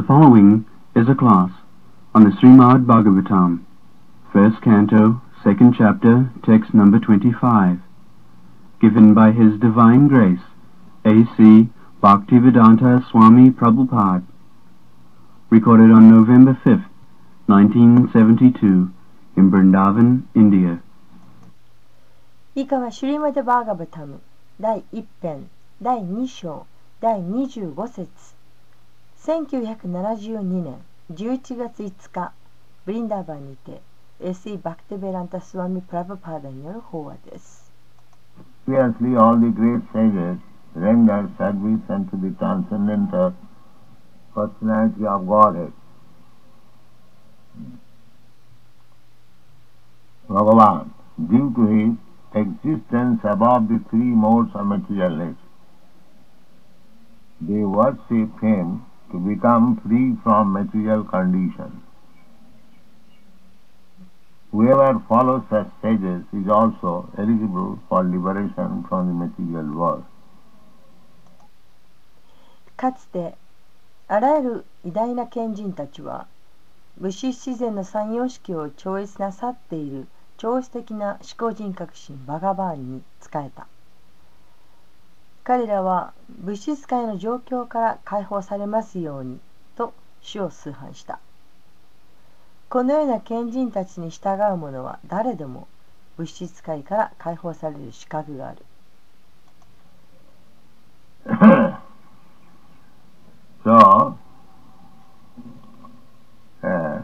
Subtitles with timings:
[0.00, 1.50] The following is a class
[2.14, 3.64] on the Srimad Bhagavatam,
[4.32, 7.78] first canto, second chapter, text number 25,
[8.80, 10.40] given by His Divine Grace,
[11.04, 11.68] A.C.
[12.02, 14.24] Bhaktivedanta Swami Prabhupada,
[15.50, 16.88] recorded on November 5th,
[17.46, 18.90] 1972,
[19.36, 20.80] in Vrindavan, India.
[22.54, 24.20] 以下はシュリマデ・バーガバタム
[24.58, 25.50] 第1編
[25.82, 26.66] 第2章
[27.00, 28.08] 第25節
[29.26, 30.76] 1972年
[31.12, 32.32] 11月5日
[32.84, 33.82] ブリンダーバンにて
[34.20, 34.56] S.E.
[34.58, 37.72] バクテベランタ・スワミ・プラブパーダによる法話です
[38.66, 40.38] Previously, all the great sages
[40.74, 43.32] rendered service unto the transcendental
[44.34, 45.72] personality of Godhead.
[50.28, 51.96] Bhagavan, due to his
[52.34, 55.36] existence above the three modes of materialness,
[57.40, 61.83] they worship him to become free from material condition.
[64.51, 70.03] Whoever follows such stages is also eligible for liberation from the material world.
[72.75, 73.35] かつて
[74.07, 76.25] あらゆる偉大な賢人たちは
[76.97, 83.67] 物質自然の三様式を超越なさっている超越的な思考人格心バガバーンに仕えた
[85.43, 89.39] 彼らは物質界の状況から解放されますように
[89.75, 91.19] と主を崇拝した
[92.69, 95.67] このような賢人たちに従う者は誰でも
[96.17, 98.65] 物質界から解放される資格がある
[103.63, 104.17] so,
[106.63, 106.99] uh,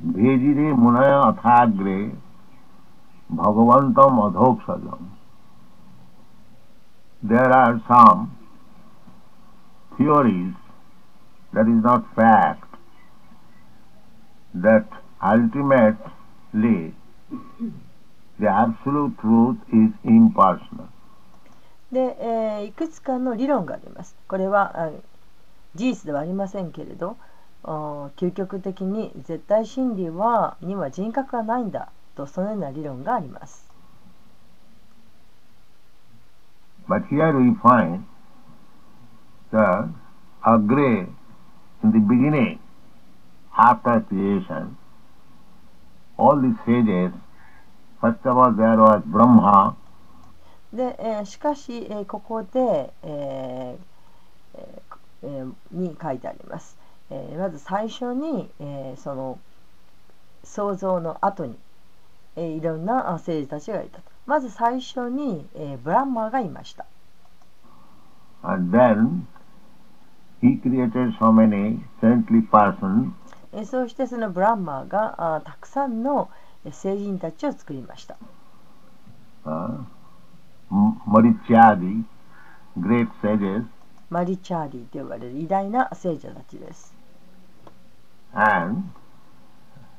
[0.00, 2.16] Vejire Munaya Athagre
[3.30, 5.17] Bhagavantam Adhokshajam.
[7.22, 8.30] There are some
[9.96, 10.54] theories
[11.52, 12.64] that is not fact
[14.54, 14.86] that
[15.20, 16.94] ultimately
[18.38, 20.88] the absolute truth is impersonal.
[21.90, 24.14] で、えーいくつかの理論があります。
[24.28, 24.90] これはあ
[25.74, 27.16] 事実ではありませんけれど、
[27.64, 33.67] 究極的に絶対真理はには人格がないんだとそのような理論があります。
[36.88, 38.04] But here we find
[39.52, 39.88] that
[40.42, 41.06] Agre
[41.82, 42.58] in the beginning,
[43.56, 44.76] after creation,
[46.16, 47.12] all the sages,
[48.00, 49.76] first of all there was Brahma,
[50.72, 56.76] で、えーしかし、えーここで、えーえーえーに書いてあります。
[57.10, 59.38] えーまず最初に、えーその
[60.44, 61.56] 創造の後に、
[62.36, 64.17] えーいろんなあ聖人たちがいたと。
[64.28, 66.84] まず最初に、えー、ブランマーがいました。
[73.64, 76.28] そしてそのブラフマーがあーたくさんの
[76.70, 78.18] 聖人たちを作りました。
[79.46, 83.66] Marichyadi, great sages.
[84.10, 86.94] マリチャーディと呼ばれる偉大な聖者たちです。
[88.34, 88.82] And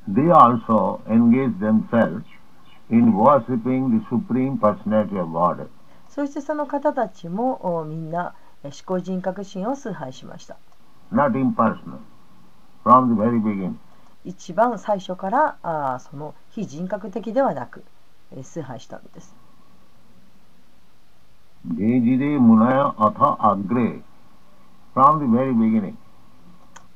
[0.07, 2.21] they also engage themselves
[2.89, 5.69] in worshipping the Supreme Personality of Godhead.
[6.09, 8.33] そしてその方たちもおみんな
[8.63, 10.57] えー至高人格神を崇拝しました。
[11.11, 11.99] not impersonal,
[12.83, 13.75] from the very beginning.
[14.25, 17.83] 一番最初からあーその非人格的ではなく、
[18.31, 19.35] えー崇拝したんです。
[21.67, 24.01] Dejire Munaya Atha Agre,
[24.95, 25.95] from the very beginning.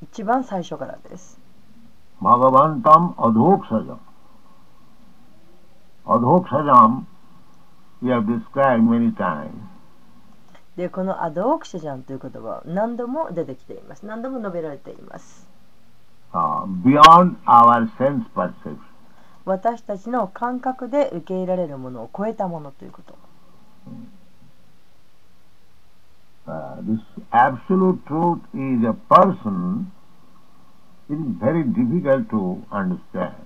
[0.02, 1.40] 一番最初からです。
[2.22, 3.14] Bhagavantam
[6.06, 7.06] Adhoksajam.
[7.06, 7.06] Adhoksajam,
[8.02, 9.52] we have described many times.
[10.76, 14.06] で、このアドオクシジャンという言葉は何度も出てきています。
[14.06, 15.48] 何度も述べられています。
[16.34, 18.80] uh, beyond our sense perception.
[19.46, 23.16] 私たちの感覚で受け入れられるものを超えたものということ。
[26.46, 27.00] Uh, this
[27.32, 29.92] absolute truth is a person.
[31.10, 33.43] It is very difficult to understand.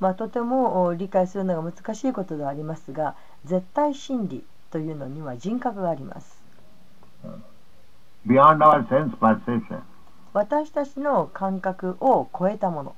[0.00, 3.14] まあ、とてもお理解するのが難しいことではありますが、
[3.44, 6.42] 絶対真理というのには人格があります。
[8.26, 9.82] Beyond our sense perception.
[10.32, 12.94] 私たちの感覚を超えたもの。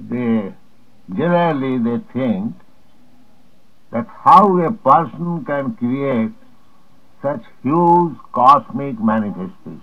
[0.00, 0.54] They
[1.10, 2.54] generally they think
[3.92, 6.32] that how a person can create
[7.20, 9.82] such huge cosmic manifestation.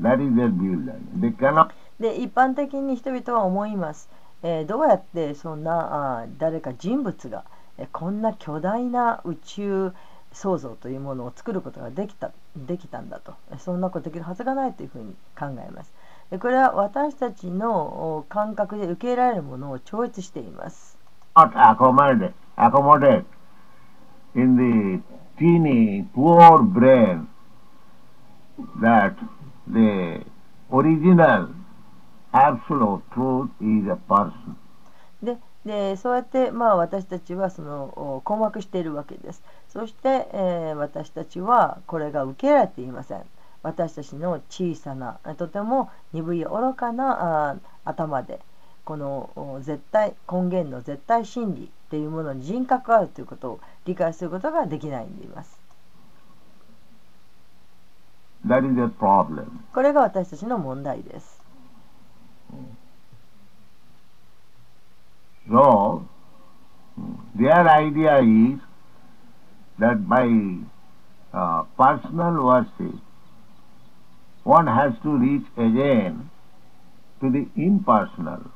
[0.00, 0.82] That is their view.
[1.20, 4.08] They cannot で一般的に人々は思います、
[4.42, 7.44] えーどうやってそんなあ誰か人物が、
[7.78, 9.92] えーこんな巨大な宇宙
[10.32, 13.34] 創造というものを作ることができたできたんだと。
[13.58, 15.92] そんなことできるはずがないというふうに考えます。
[16.30, 20.96] でこれは私たちの感覚で受け入れられるものを超越しています。
[21.34, 23.24] Not accommodate, accommodate
[24.34, 25.02] in the
[25.38, 27.26] teeny, poor brain
[28.80, 29.14] that
[29.68, 30.24] the
[30.70, 31.48] original
[32.32, 34.56] absolute truth is a person.
[35.22, 43.22] ででそうやって、まあ、私たちはそのお困惑しているわけですそして、えー私たちはこれが受け入れられていません
[43.62, 48.40] 私たちの小さなとても鈍い愚かなあ頭で
[48.84, 55.58] このお絶対根源の絶対真理というものに人格があるということを理解することができないんでいます
[58.46, 59.44] That is a problem.
[59.74, 61.39] これが私たちの問題です
[65.48, 66.06] So,
[67.34, 68.60] their idea is
[69.78, 70.28] that by
[71.32, 73.00] uh, personal worship,
[74.44, 76.30] one has to reach again
[77.20, 78.50] to the impersonal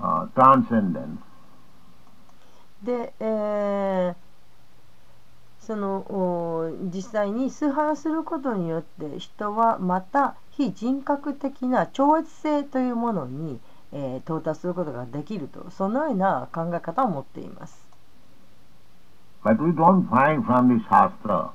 [0.00, 1.20] uh, transcendence.
[2.82, 4.26] で、えー
[5.66, 13.60] その実際に崇拝することによって人はまた非人格的な超越性というものに、
[13.92, 17.86] えー到達することができるとそのような考え方を持っています。
[19.44, 21.50] But we don't find from the Shastra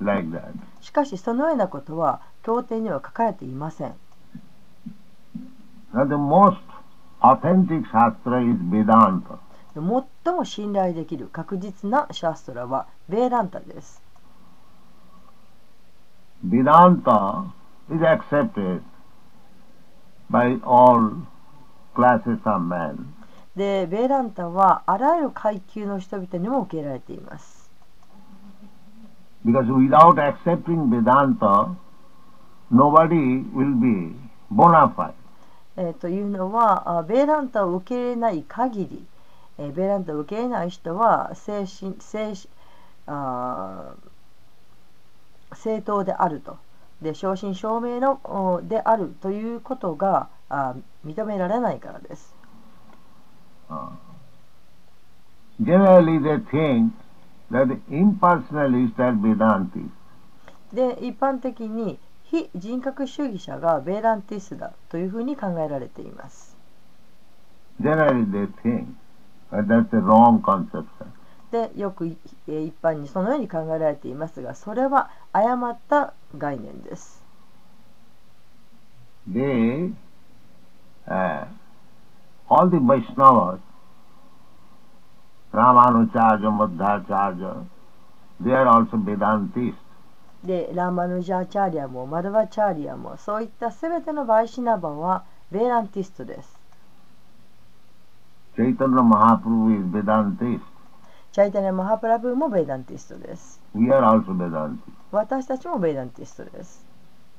[0.00, 0.52] like that.
[0.80, 3.94] しかしそのようなことは経典には書かれていません。
[5.94, 6.58] Now the most
[7.20, 9.38] authentic Shastra is Vedanta.
[9.74, 9.80] で
[10.24, 14.02] 最も信頼できる確実なシャストラはベーランタです。
[16.44, 17.44] Vedanta
[17.90, 18.82] is accepted
[20.30, 21.26] by all
[21.94, 23.14] classes of men.
[23.56, 27.70] で、ベーランタはあらゆる階級の人々にも受け入れられています。
[29.44, 31.74] Because without accepting Vedanta,
[32.70, 34.14] nobody will be
[34.50, 35.14] bona fide.
[35.78, 39.06] えーというのはあベーランタを受け入れない限り、
[39.58, 42.36] えーベーランタを受け入れない人は精神精神
[43.06, 46.58] あー正当であると
[47.02, 52.34] で正真正銘のであるということがあ認められないからです。
[60.72, 66.56] で一般的に非人格主義者がベイランティスだというふうに考えられています。
[71.52, 72.18] で、よく一
[72.82, 77.22] 般にそのように考えられていますが、それは誤った概念です。
[79.28, 79.92] They,
[81.08, 81.46] uh,
[82.48, 83.58] all the Vaishnavas,
[85.52, 87.64] Ramanujarya, Madhacharya,
[88.42, 89.74] they are also Vedantists.
[90.44, 96.56] でラーマヌジャーチャーリアもマルバチャーリアもそういったすべてのバイシナバはベーランティストです。
[98.56, 100.60] Chaitanya Mahaprabhu is Vedantist.
[101.36, 103.60] チャイタニャ・マハプラブーもベーダンティストです。
[103.74, 104.78] We are also Vedantists.
[105.16, 106.84] 私たちもベーダンティストです。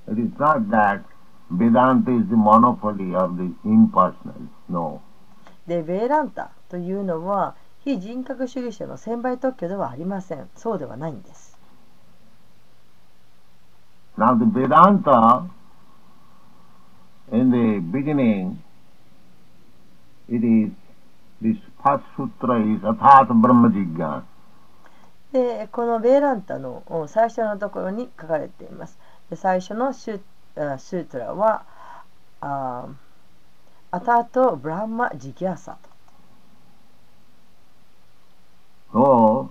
[0.10, 1.04] It is not that
[1.52, 4.48] Vedanta is the monopoly of the impersonal.
[4.70, 5.02] No.
[5.68, 10.50] で、ベーランタというのは非人格主義者の専売特許ではありません。
[10.56, 11.58] そうではないんです。
[14.18, 15.48] Now the Vedanta,
[17.32, 18.58] in the beginning,
[20.28, 20.72] it is,
[21.42, 24.24] this first sutra is Athat Brahma Jigyan.
[25.32, 28.98] で、このベーランタのお最初のところに書かれています。
[29.30, 30.22] で最初のシュ
[30.56, 31.66] あシュートラは
[32.42, 32.88] あ
[33.92, 35.90] アタート・ブランマ・ジギャーサと。
[38.94, 39.50] So,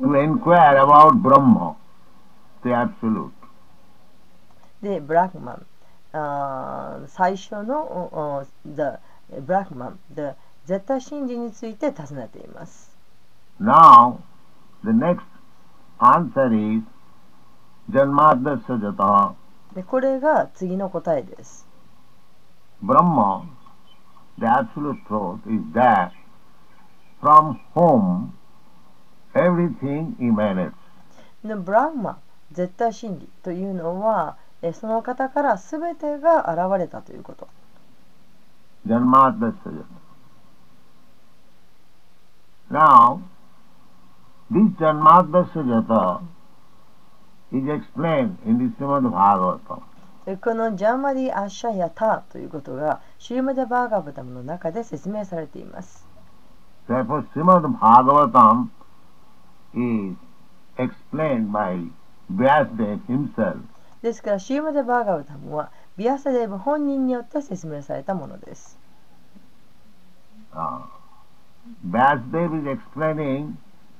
[0.00, 1.74] to inquire about Brahma,
[2.62, 3.30] the Absolute.
[4.82, 5.66] で、ブラックマン、
[6.12, 8.98] あー最初の The
[9.40, 10.34] ブラックマン、The
[10.66, 12.96] 絶対真理について尋ねています。
[13.60, 14.18] Now,
[14.84, 15.22] the next
[16.00, 16.84] answer is
[19.74, 21.66] で、これが次の答えです。
[22.84, 23.42] Brahma,
[24.38, 26.12] the absolute truth, is that
[27.20, 28.30] from whom
[29.34, 30.72] everything emanates.
[31.44, 32.16] でブラックマン、
[32.52, 37.48] 絶対真理というのは、えその方から全てが現れたということ。
[38.86, 39.84] Janmadasya Jataha.
[42.70, 43.20] Now,
[44.50, 46.22] This Janmadasya Jata
[50.40, 56.04] このジャンマディ・アッシャ・ヤタということがシュマダ・バーガブダムの中で説明されています。
[64.02, 68.78] ですから、シューマデ・バーガブダムはビアサデーブ本人によって説明されたものです。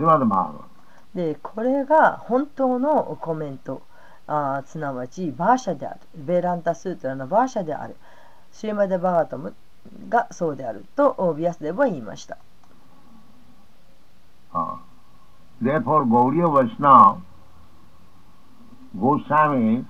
[0.00, 0.70] Srimad Bhagavatam.
[1.14, 3.82] でこれが本当のコメント
[4.26, 7.96] あーすなわちバーシャであるベーランタスートラのバーシャである
[8.52, 9.54] シーマデ・バーガトム
[10.08, 12.38] がそうであるとおビアスデブは言いました
[14.52, 14.76] Uh,
[15.62, 17.22] therefore, Gauriya Vaishnava,
[18.98, 19.84] Goswami,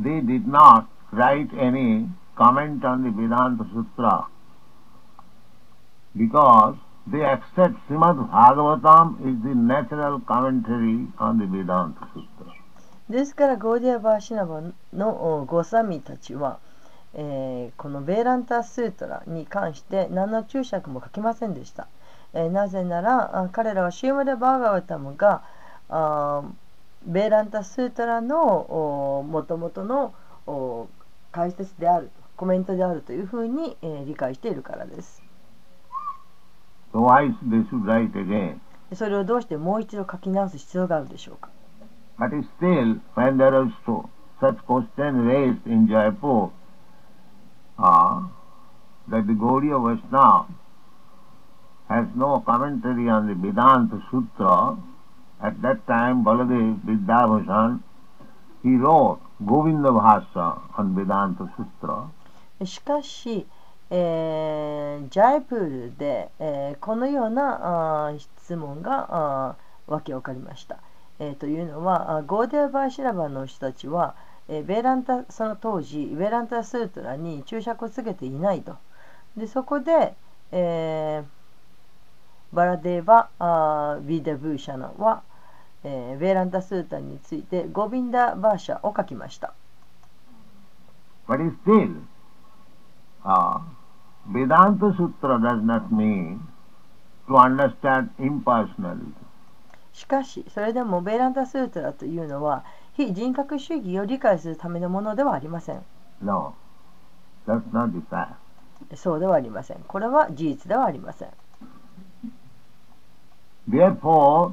[0.00, 4.26] they did not write any comment on the Vedanta Sutra
[6.16, 6.74] because
[7.10, 12.52] they accept Srimad Bhagavatam is the natural commentary on the Vedanta Sutra.
[13.08, 14.60] ですからゴーディア・ヴァイシュナヴァ
[14.92, 16.58] のゴサミたちは、
[17.14, 21.88] えーこのヴェーダーンタ・スートラに関して何の注釈も書きませんでした、
[22.34, 25.42] えーなぜなら彼らはシュリーマド・バーガヴァタムが
[25.88, 26.50] あー
[27.06, 30.12] ヴェーダーンタ・スートラのもともとの
[31.32, 35.22] 解説であるコメントであるというふうに、えー理解しているからです
[36.92, 38.60] So why they should write again?
[38.94, 41.50] それをどうしてもう一度書き直す必要があるでしょうか
[42.18, 44.08] But still, when there was so,
[44.40, 46.50] such question raised in Jaipur,
[47.78, 48.22] uh,
[49.08, 50.46] that the Gaudiya Vaishnava
[51.88, 54.76] has no commentary on the Vedanta Sutra,
[55.40, 57.80] at that time Baladev Vidyabhushan,
[58.62, 62.10] he wrote Govinda Bhasha on Vedanta Sutra.
[62.64, 63.46] しかし、
[63.90, 65.58] えージャイプー
[65.90, 70.78] ルで、えーこのようなあ質問があわけわかりました。
[71.18, 74.14] えーというのはあゴーデア・バーシラバの人たちは、
[74.48, 78.76] えーベランタその当時ベランタスートラに注釈をつけていないと。
[79.36, 80.14] でそこで、
[80.52, 81.24] えー
[82.54, 85.22] バラデーバ・あビーダ・ブーシャナは、
[85.84, 89.54] えーベーランタスートラについてゴビンダ・バーシャを書きました。
[91.26, 92.02] But still,
[93.22, 93.60] uh,
[94.28, 96.40] Vedanta Sutra does not mean
[97.26, 99.14] to understand impersonally.
[99.92, 105.82] しかし、それでもベーランタスートラというのは非人格主義を理解するためのものではありません。
[106.20, 106.54] No,
[107.46, 108.34] that's not the fact.
[108.94, 109.78] そうではありません。
[109.88, 111.28] これは事実ではありません。
[113.68, 114.52] Therefore,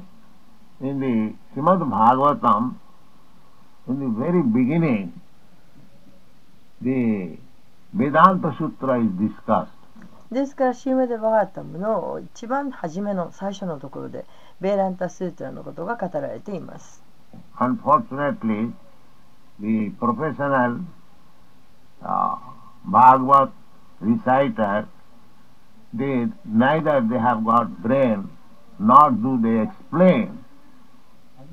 [0.80, 2.74] in the Srimad Bhagavatam,
[3.88, 5.12] in the very beginning,
[6.82, 7.38] the
[7.96, 9.70] Vedanta Sutra is discussed.
[10.30, 14.26] ですから、シーメデ・バガータムの一番初めの最初のところで、
[14.60, 17.02] ベーランタスートラのことが語られています。
[17.58, 18.72] Unfortunately,
[19.60, 20.80] the professional
[22.02, 22.36] uh,
[22.84, 23.50] Bhagavat
[24.00, 24.86] reciter,
[25.94, 28.28] they neither they have got brain
[28.78, 30.44] nor do they explain.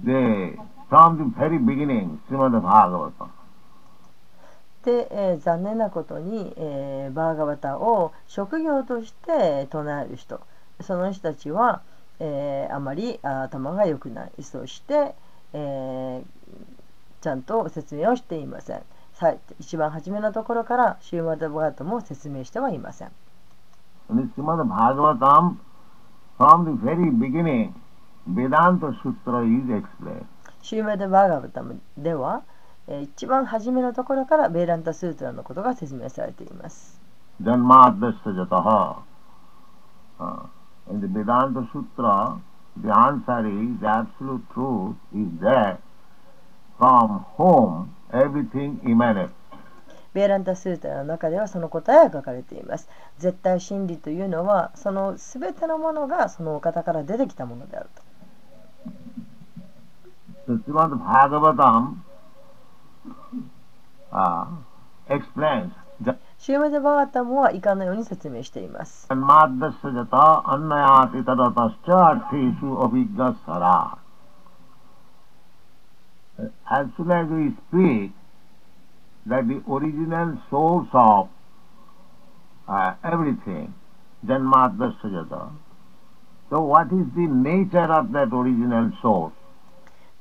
[0.04, 0.58] They
[0.90, 3.30] from the very beginning, Srimad Bhagavatam.
[4.84, 10.42] で、えー残念なことに、えーバーガバタを職業として唱える人、
[10.82, 11.82] その人たちは、
[12.20, 14.44] えーあまりあ頭が良くない。
[14.44, 15.16] そして、
[15.54, 16.24] えー
[17.22, 18.82] ちゃんと説明をしていません。
[19.14, 23.12] さ一番初めのところからシューマダバガートも説明してはいません。
[24.10, 25.56] In the Srimad Bhagavatam,
[26.38, 27.72] from the very beginning,
[28.28, 30.26] Vedanta Sutra is explained.
[30.62, 32.53] シューマダバガータムでは、えー
[32.88, 37.00] えー、一番初めのところからベーランダスーツラのことが説明されています。
[37.42, 38.24] ジャンマーベス
[41.08, 42.38] ベランタスーツラ、
[42.82, 45.78] the answer is the absolute truth is that
[46.78, 49.30] from whom everything emanates.
[50.14, 52.88] ベーランタスーツラの中ではその答えが書かれています。
[53.18, 58.04] 絶対真理というのはそのすべてのものがそのお方から出てきたものであると。
[64.14, 64.46] Uh,
[65.10, 65.72] explains
[66.38, 69.08] シューメデバガタムは以下のように説明しています。
[76.66, 78.12] As soon as we speak
[79.28, 81.30] that the original source of
[82.68, 83.74] uh, everything,
[84.26, 85.52] Janmadasya jata.
[86.50, 89.32] So what is the nature of that original source?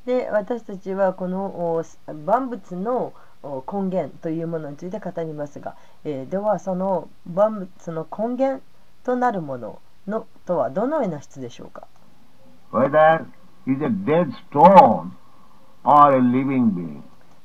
[0.04, 1.84] で私たちはこのお
[2.26, 8.62] 万物のお根源というものについて語りますが、えーではその万物の根源
[9.04, 11.86] となるもののとはどのような質でしょうか
[12.72, 13.24] ？Whether
[13.66, 15.10] is a dead stone
[15.84, 17.02] or a living being.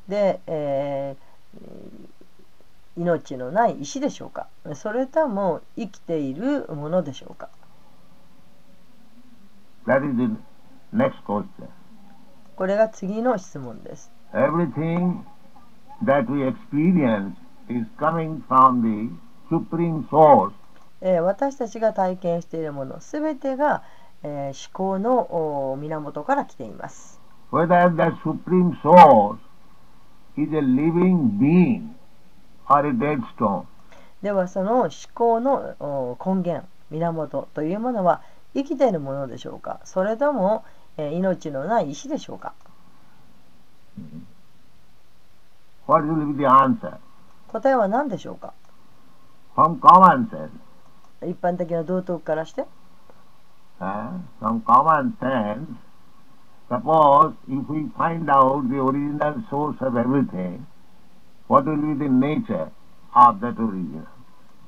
[0.08, 1.28] で、えー
[2.98, 4.48] 命のない石でしょうか？
[4.74, 7.50] それとも生きているものでしょうか
[9.86, 10.36] ？That is the
[10.96, 11.46] next question.
[12.56, 14.12] これが次の質問です。
[14.34, 15.20] Everything
[16.06, 17.36] that we experience
[17.70, 19.10] is coming from the
[19.50, 20.54] Supreme Source.
[21.02, 23.84] えー私たちが体験しているものすべてが、
[24.24, 27.20] えー思考のお源から来ています。
[27.52, 29.38] Whether that Supreme Source
[30.36, 31.90] is a living being
[32.70, 33.66] or a dead stone.
[34.22, 38.22] ではその思考のお根源源というものは
[38.54, 40.66] 生きているものでしょうかそれとも、
[40.98, 42.54] えー命のない石でしょうか
[45.88, 46.98] What will be the answer?
[47.48, 48.54] 答えは何でしょうか
[49.56, 50.50] From common sense.
[51.26, 52.66] 一般的な道徳からして
[53.80, 55.68] Uh, from common sense,
[56.68, 60.66] suppose if we find out the original source of everything,
[61.48, 62.70] what will be the nature
[63.14, 64.06] of that original?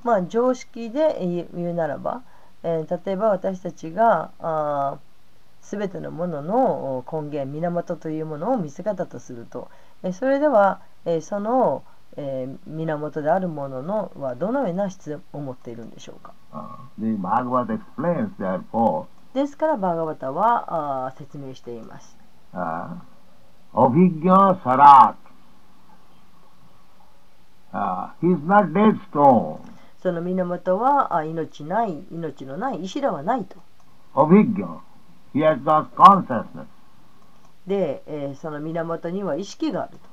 [0.03, 1.17] まあ常識で
[1.53, 2.21] 言うならば、
[2.63, 9.69] えー例えば私たちがあー全てのもののお根源源というものを見つけたとすると、
[10.03, 11.84] えーそれでは、え、その、
[12.18, 16.58] え、源であるもののはどのような質を持っているんでしょうか、uh,
[19.34, 22.18] ですからバーガータはあ説明しています。
[29.20, 29.60] オ。
[30.01, 33.58] その源はあ命ない、命のない、石ではないと。
[37.68, 40.08] で、え、その源には意識があると。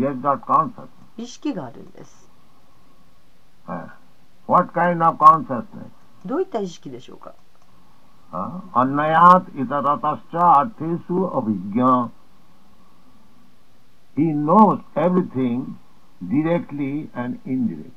[0.00, 0.88] Has got consciousness.
[1.16, 1.22] と。
[1.22, 2.28] 意識があるんです。
[3.66, 3.88] Uh,
[4.46, 5.66] what kind of consciousness?
[6.24, 7.34] どういった意識でしょうか
[8.32, 12.10] Uh, Annayat itaratascha arthesu avijña.
[14.16, 15.76] He knows everything
[16.22, 17.92] directly and indirectly.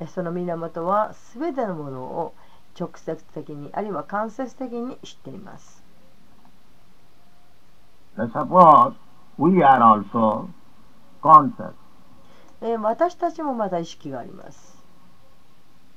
[0.00, 2.34] えその源は全てのものを
[2.78, 5.82] 直接的にあるいは間接的に知っています。
[8.16, 8.94] Suppose
[9.38, 10.48] we are also
[11.22, 11.72] conscious.
[12.62, 14.78] えー私たちもまた意識があります。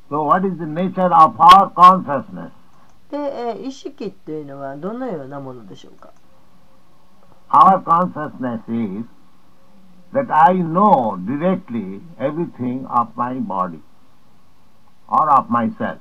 [0.10, 2.52] So what is the nature of our consciousness?
[3.12, 6.12] で、えー意識っていうのはどのようなものでしょうか
[7.50, 9.06] Our consciousness is
[10.14, 13.80] that I know directly everything of my body
[15.08, 15.98] or of myself.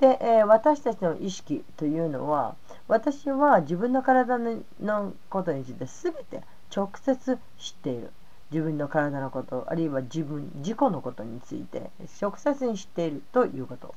[0.00, 2.56] で、えー私たちの意識というのは
[2.88, 6.42] 私は自分の体ののことについて全て
[6.74, 8.10] 直接知っている
[8.50, 13.94] 自分の体のことあるいは自分自己のことについて直接に知っているということ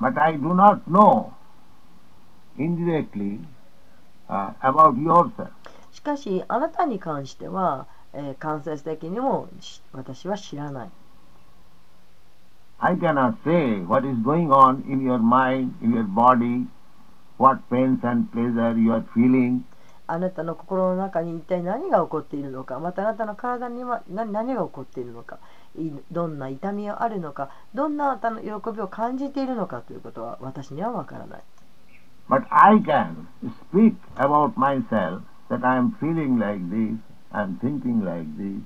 [0.00, 1.32] But I do not know
[2.58, 3.38] indirectly
[4.28, 5.50] uh, about yourself.
[5.92, 10.90] しかしあなたに関しては、えー間接的にもし私は知らない
[12.78, 16.66] I cannot say what is going on in your mind, in your body,
[17.38, 19.62] what pains and pleasure you are feeling.
[20.12, 25.38] あなたの心の中に一体何が起こっているのかまたあなたの体には何何が起こっているのか
[25.74, 31.42] いどんな痛みがあるのかどんなあなたの喜びを感じているのかということは私にはわからない
[32.28, 33.26] But I can
[33.72, 36.98] speak about myself that I am feeling like this,
[37.30, 38.60] I am thinking like this,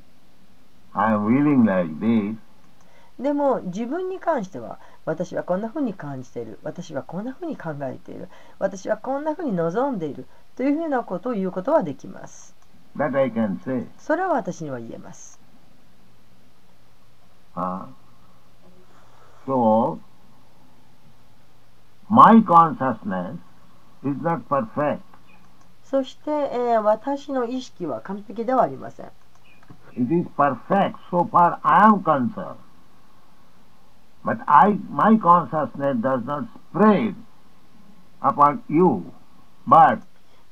[0.94, 2.36] I am feeling like this.
[3.20, 8.28] でも自分に関しては私はこんな風に感じている私はこんな風に考えている
[8.58, 12.54] 私はこんな風に望んでいるというふうなことを言うことはできます
[12.96, 13.86] That I can say.
[13.98, 15.38] それは私には言えます
[17.56, 17.86] Uh,
[19.46, 19.98] so,
[22.10, 23.38] my consciousness
[24.04, 25.00] is not perfect.
[25.84, 29.06] そして、えー私の意識は完璧ではありません
[29.94, 32.56] It is perfect so far I am concerned.
[34.22, 37.14] But I, my consciousness does not spread
[38.20, 39.12] upon you,
[39.66, 40.00] but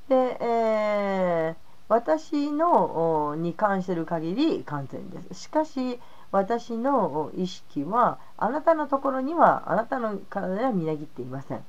[0.08, 1.56] で、えー、
[1.88, 5.42] 私のに関してる限り完全です。
[5.42, 11.64] しかし、私の意識は、あなたのところには、あなたの体はみなぎっていません。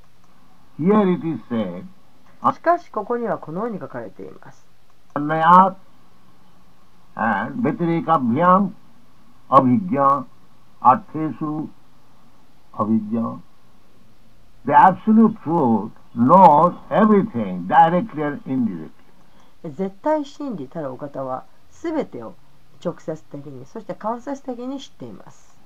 [2.53, 4.65] しかし、ここにはこのように書かれています。
[12.73, 13.43] アビジョン、
[14.65, 18.90] The absolute truth knows everything directly and indirectly.
[19.62, 22.34] 絶対真理たるお方は全てを
[22.82, 25.56] 直接的にそして間接的に知っています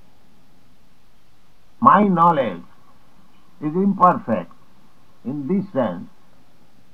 [1.79, 2.61] My knowledge
[3.61, 4.47] is imperfect
[5.25, 6.07] in this sense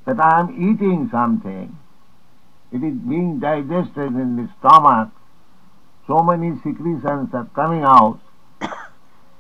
[0.05, 1.77] that I am eating something,
[2.71, 5.09] it is being digested in the stomach,
[6.07, 8.19] so many secretions are coming out,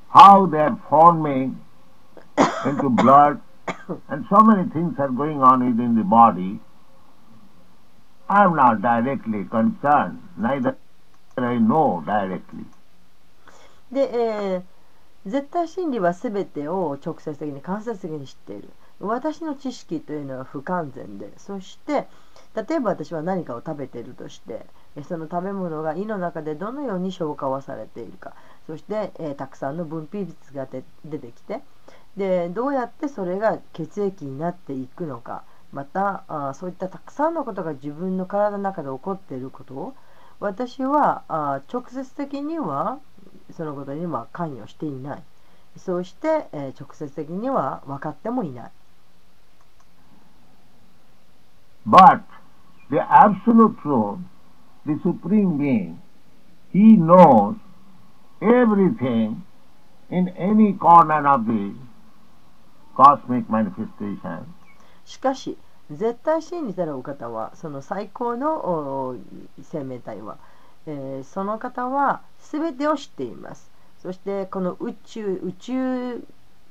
[0.09, 1.59] how they are forming
[2.65, 3.41] into blood,
[4.08, 6.60] and so many things are going on within the body.
[8.28, 10.76] I am not directly concerned, neither
[11.36, 12.66] I know directly.
[13.92, 14.62] で、えー
[15.26, 18.68] 絶対真理は全てを直接的に間接的に知っている
[19.00, 22.06] 私の知識というのは不完全でそして
[22.54, 28.34] 例えば私は何かを食べているとしてえその食べ物が胃の中でどのように消化をされているか
[28.68, 30.66] そして、えーたくさんの分泌物が
[31.04, 31.60] 出てきて
[32.16, 35.42] でどうやってそれが血液になっていくのか。
[35.72, 39.74] またあそういったたくさんのことが自分の体の中で起こっていること。
[39.74, 39.94] を
[40.40, 42.98] 私はあ直接的には
[43.56, 45.22] そのことには関与していない。
[45.76, 48.70] そうして、えー直接的には分かってもいない。
[51.86, 52.22] But
[52.90, 54.18] the absolute truth,
[54.86, 55.98] the supreme being,
[56.72, 57.56] he knows
[58.40, 59.42] everything
[60.10, 61.74] in any corner of the
[62.96, 64.44] cosmic manifestation.
[65.04, 65.56] しかし
[65.90, 69.16] 絶対真理たるお方はその最高のお
[69.62, 70.38] 生命体は、
[70.86, 73.70] えーその方は全てを知っています。
[74.02, 76.24] そしてこの宇宙宇宙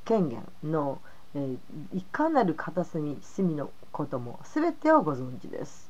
[0.03, 0.99] 権限の、
[1.35, 1.57] えー
[1.97, 5.89] いかなる片隅隅のことも全てをご存知です。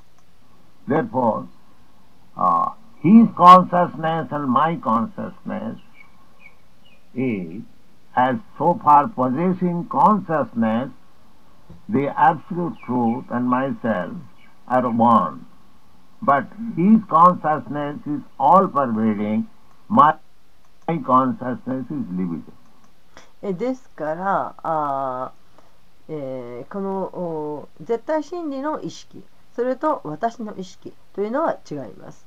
[0.87, 1.47] Therefore,
[2.35, 5.77] uh, his consciousness and my consciousness
[7.15, 7.63] is,
[8.15, 10.89] as so far possessing consciousness,
[11.89, 14.13] the absolute truth and myself
[14.67, 15.45] are one.
[16.21, 19.47] But his consciousness is all pervading,
[19.89, 20.15] my,
[20.87, 22.53] my consciousness is limited.
[23.41, 25.31] えですからあ、
[26.09, 29.23] えーこのお絶対真理の意識
[29.55, 32.25] それと私の意識というのは違います。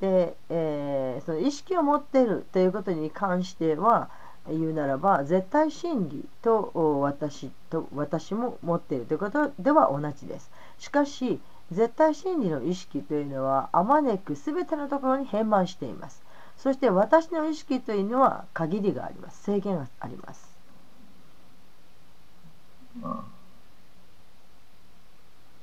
[0.00, 4.10] で、えーその意識を持っているということに関しては
[4.48, 6.72] 言うならば絶対真理と
[7.02, 10.50] 私と私も持っているということでは同じです。
[10.78, 16.22] しかし絶対真理の意識というのはあまねく全てのところに変満しています。
[16.56, 19.42] そして私の意識というのは限りがあります。
[19.44, 20.50] 制限があります。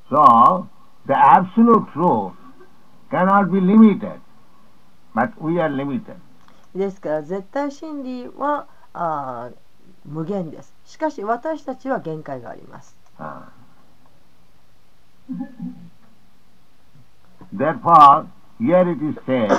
[0.09, 0.67] So,
[1.05, 2.33] the absolute truth
[3.11, 4.21] cannot be limited,
[5.13, 6.15] but we are limited.
[6.77, 9.55] ですから絶対真理はあー
[10.05, 10.73] 無限です。
[10.85, 12.95] しかし私たちは限界があります。
[13.19, 13.49] Ah.
[17.53, 18.27] Therefore,
[18.59, 19.51] here it is said,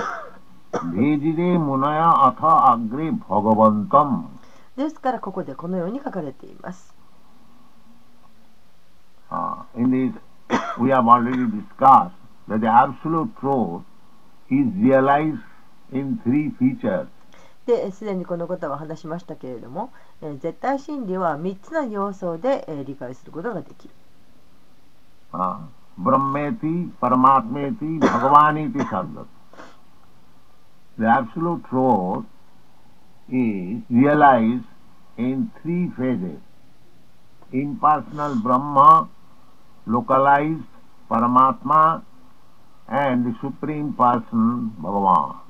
[0.73, 4.29] Vejire munaya atha agre bhagavantam.
[4.77, 6.95] ですからここでこのように書かれています。
[9.31, 10.15] Ah, in this,
[10.81, 12.13] we have already discussed
[12.49, 13.83] that the absolute truth
[14.49, 15.39] is realized
[15.93, 17.07] in three features.
[17.67, 23.95] で、すでにこのことは話しましたけれども、えー絶対真理は3つの要素で、えー理解することができる。
[25.33, 29.27] Ah, Brahmeti, Paramatmeti, Bhagavaniti Sabdat.
[30.97, 32.25] The absolute truth
[33.29, 34.65] is realized
[35.19, 36.41] in three phases.
[37.53, 39.09] Impersonal Brahma,
[39.87, 40.65] localized
[41.11, 42.03] Paramatma,
[42.89, 45.48] and the Supreme Person, Bhagavan.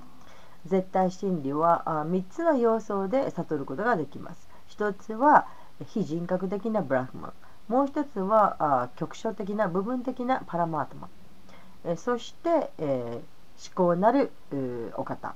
[0.67, 4.49] 絶対真理は3つの要素で悟ることができます。
[4.67, 5.47] 一つは
[5.87, 7.33] 非人格的なブラフマン。
[7.69, 11.11] もう一つは局所的な部分的なパラマートマン。
[11.85, 13.21] えそして、え
[13.75, 14.33] 思考なる
[14.97, 15.35] お方、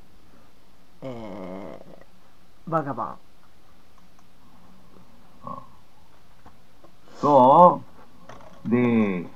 [1.02, 1.80] え
[2.66, 3.16] バガバン。
[7.20, 7.80] So,
[8.66, 9.26] the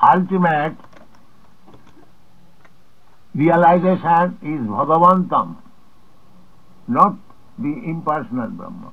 [0.00, 0.74] ultimate
[3.36, 5.56] realization is Bhagavantam,
[6.88, 7.16] not
[7.58, 8.92] the impersonal Brahma.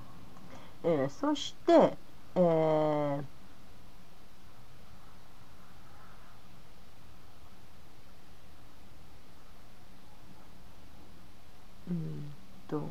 [0.83, 1.97] えーそして、
[2.35, 3.23] えー
[11.89, 12.31] うん
[12.67, 12.89] と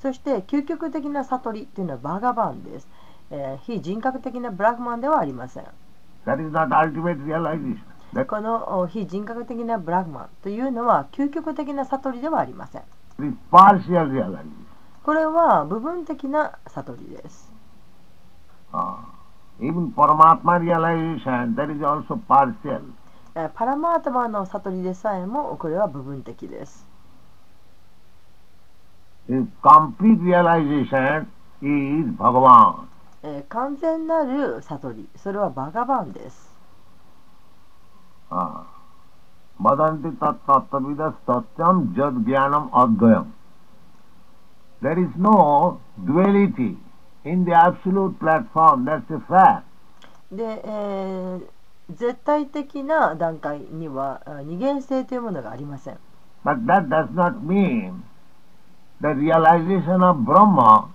[0.00, 2.88] そして究極的な悟りというのはバガバンです、
[3.30, 5.64] えー非人格的なブラフマンではありません
[6.26, 7.80] That is not ultimate realization.
[8.26, 12.82] この非人格的なブラグマンというのは究極的な悟りではありません。
[15.04, 17.52] これは部分的な悟りです。
[23.54, 26.86] パラマータマの悟りでさえもこれは部分的です。
[33.48, 36.49] 完全なる悟り、それはバガバンです。
[38.30, 38.62] Uh,
[39.60, 43.32] Vadanti tat tattavidas tatyam jad jnanam advayam.
[44.80, 46.78] There is no duality
[47.24, 49.64] in the absolute platform, that's a fact.
[50.32, 51.42] で、えー
[51.92, 55.98] 絶対的な段階にはあ二元性というものがありません。
[56.44, 58.02] But that does not mean
[59.00, 60.88] the realization of Brahma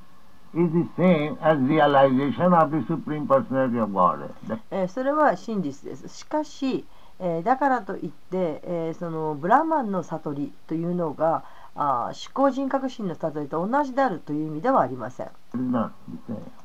[0.53, 4.31] is the same as realization of the Supreme Personality of Godhead.
[4.47, 6.07] That- えーそれは真実です。
[6.07, 6.85] しかし、
[7.19, 11.43] えーだからといって、えーそのブラーマンの悟りというのが
[11.75, 15.29] あー思考人格心の悟りと同じであるという意味ではありません。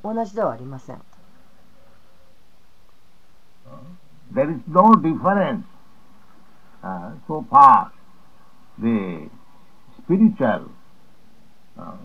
[0.02, 1.00] 同じではありません。
[4.32, 5.64] There is no difference
[6.82, 7.90] uh, so far
[8.78, 9.28] the
[9.98, 10.70] spiritual
[11.76, 11.96] uh,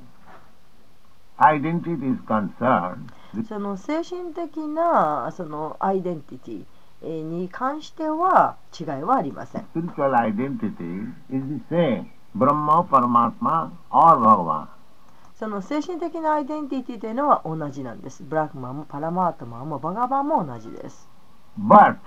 [1.39, 3.11] identity is concerned.
[3.47, 6.65] その精神的なそのアイデンティティえー
[7.01, 9.65] に関しては違いはありません。
[9.73, 12.05] spiritual identity is the same.
[12.35, 14.67] Brahma, Paramatma or Bhagavan.
[15.37, 18.23] その精神的なアイデンティティというのは同じなんです。
[18.23, 21.09] ブラックマンもパラマートマンもバガバンも同じです。
[21.59, 21.97] But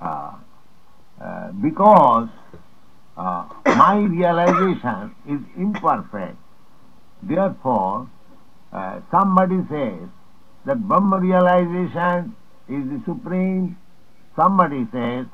[0.00, 0.32] uh,
[1.20, 2.28] uh, because
[3.16, 6.36] uh, my realization is imperfect,
[7.22, 8.08] therefore
[8.72, 10.08] uh, somebody says
[10.66, 12.34] that Brahma realization
[12.68, 13.76] is the supreme,
[14.36, 15.26] somebody says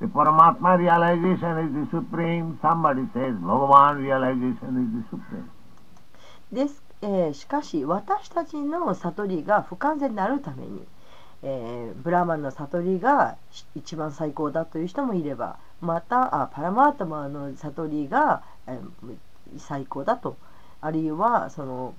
[0.00, 5.50] the Paramatma realization is the supreme, somebody says Bhagavan realization is the supreme.
[6.52, 10.86] です、えーしかし私たちの悟りが不完全になるために、
[11.42, 13.36] えーブラーマンの悟りが
[13.74, 19.14] 一番最高だという人もいればまたあパラマータマの悟りが、えー
[19.58, 20.36] 最高だと
[20.80, 21.94] あるいはその、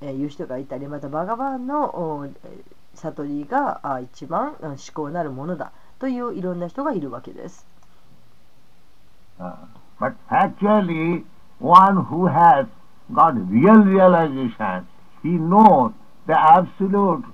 [0.00, 2.62] えーいう人がいたりまたバガバンのえー
[2.94, 7.66] 悟りがあ一番うん思考なるものだといういろんな人がいるわけです。
[9.38, 9.54] Uh,
[9.98, 11.24] but actually,
[11.58, 12.66] one who has
[13.12, 14.86] got real realization,
[15.22, 15.92] he knows
[16.26, 17.24] the absolute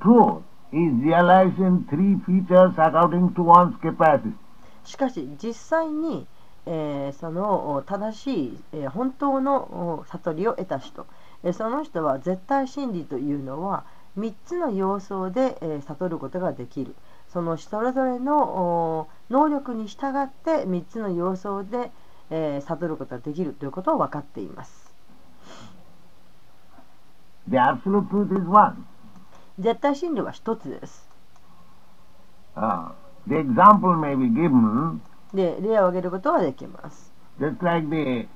[0.00, 0.42] truth
[0.72, 4.32] is realized in three features according to one's capacity.
[4.84, 6.26] しかし実際に、
[6.66, 11.06] えーそのお正しい、えー本当のお悟りを得た人、
[11.42, 13.84] えーその人は絶対真理というのは
[14.18, 16.94] 3つの要素で、えー悟ることができる。
[17.28, 21.90] そのそれぞれのお能力に従って3つの要素で、
[22.30, 23.52] えー悟ることができる。
[23.52, 24.94] ということを分かっています。
[27.48, 28.84] The absolute truth is one.
[29.58, 31.08] 絶対真理は1つです。
[32.56, 32.90] Uh,
[33.26, 34.98] the example may be given.
[35.32, 37.12] で例を挙げることはできます。
[37.38, 38.28] Just like the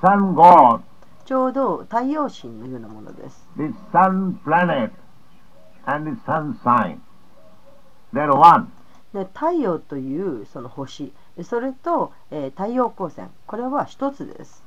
[0.00, 0.80] sun god,
[1.26, 4.90] ちょうど太陽神のようなものです the sun planet,
[5.84, 7.00] and the sun sign.
[8.14, 8.68] They're one.
[9.12, 11.12] で太陽というその星
[11.42, 14.64] それと、えー太陽光線これは一つです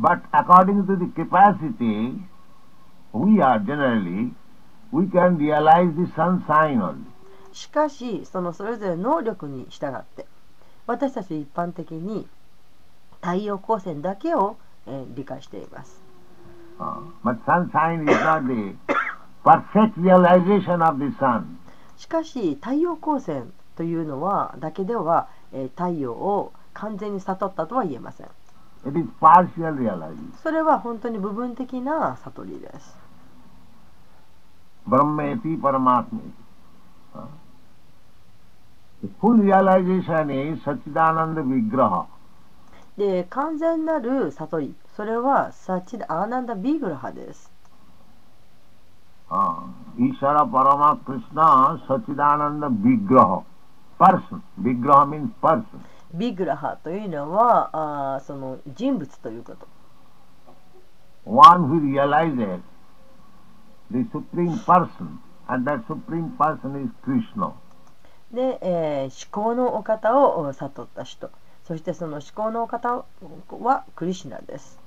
[0.00, 2.20] But according to the capacity,
[3.12, 4.32] we are generally,
[4.92, 7.04] we can realize the sun sign only.
[7.52, 10.26] しかしそのそれぞれ能力に従って
[10.86, 12.26] 私たち一般的に
[13.20, 16.00] 太陽光線だけを、えー、理解しています。
[21.96, 28.28] しかし太陽光線というのはだけでは、えー、太陽を完全に悟ったとは言えません。
[30.42, 32.96] それは本当に部分的な悟りです。
[42.98, 44.74] で完全なる悟り。
[44.96, 47.50] それは sac-cid-ananda-vigraha です。
[49.30, 54.06] ああ ishvarah paramah krishnah sac-cid-ananda-vigrahah。Person.
[54.06, 55.84] Vigraha, person.
[56.14, 59.66] Vigraha というのはその人物ということ。
[61.24, 62.60] One who realizes
[63.92, 67.52] the supreme person and that supreme person is Krishna.
[68.32, 71.30] で、えー、思考のお方を悟った人。
[71.68, 73.04] そしてその思考の方
[73.50, 74.78] はクリシナです。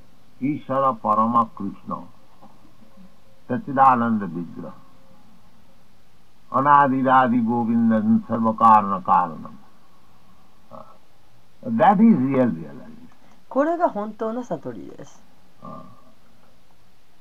[0.42, 2.04] イシャラパラマクリシナ。
[3.48, 4.74] タチダーランダビグラ。
[6.50, 9.52] アナディダーディゴビンダンサバカーナカーナ
[10.72, 11.96] ナ。
[11.96, 12.74] That is real reality.
[13.48, 15.22] これが本当の悟りです。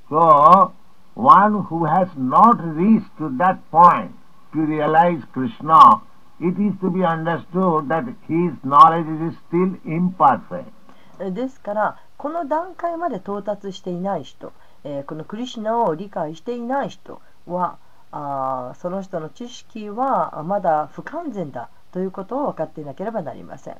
[0.08, 0.72] So,
[1.14, 3.04] one who has not reached
[3.36, 4.12] that point
[4.54, 6.00] to realize Krishna
[6.40, 10.72] it is to be understood that his knowledge is still imperfect.
[11.18, 14.52] ですから、この段階まで到達していない人、
[14.84, 17.76] え、このクリシナを理解していない人は、
[18.12, 23.76] あその人の知識はまだ不完全だということを分かっていなければなりません。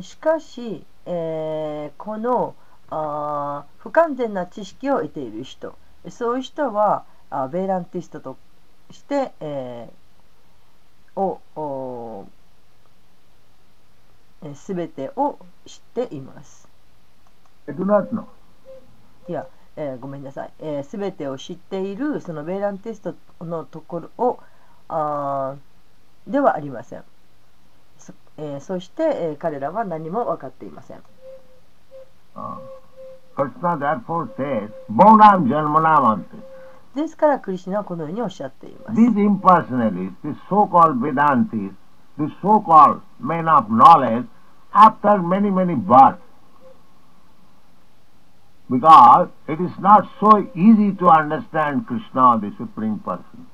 [0.00, 2.54] しかし、えーこの
[2.90, 5.76] あー不完全な知識を得ている人
[6.10, 8.36] そういう人はあベーランティストと
[8.90, 16.68] して、えーをおーえー全てを知っています。
[17.66, 18.26] They do not know.
[19.28, 23.14] いや、えーごめんなさい、えー、全てを知っているそのベーランティスト
[23.44, 24.38] のところを
[24.88, 27.04] あーではありません。
[28.36, 31.02] そ,、えーそして、えー彼らは何も分かっていません。
[32.36, 32.58] Uh.
[36.94, 38.98] ですからクリシュナはこのようにおっしゃっています。
[38.98, 41.74] These impersonalists, these so-called Vedantis,
[42.18, 44.26] these so-called men of knowledge,
[44.72, 46.18] after many, many births,
[48.70, 53.46] because it is not so easy to understand Krishna, the Supreme Person.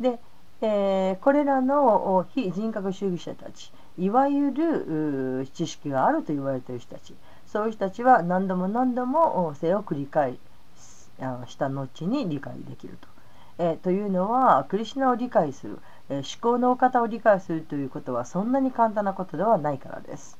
[0.00, 0.18] で、
[0.66, 7.14] えーこれらのお非人格主義者たちいわゆる知識があると言われている人たち
[7.46, 10.34] そういう人たちは何度も何度もお性を繰り返
[11.46, 13.08] した後に理解できると。
[13.58, 15.78] えーというのはクリシュナを理解する、
[16.10, 20.36] えー思考のお方を理解するということはそんなに簡単なことではないからです。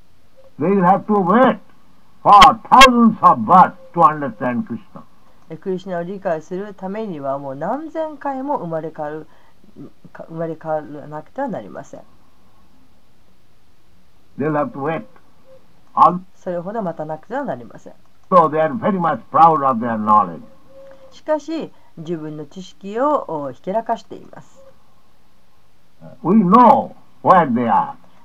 [5.61, 9.31] クリシュナを理解するためにはもう何千回も生まれ変わるか
[10.13, 12.01] 生まれ変わらなくてはなりません。
[16.35, 17.95] それほど待たなくてはなりません。
[21.11, 24.63] しかし、自分の知識をひけらかしています。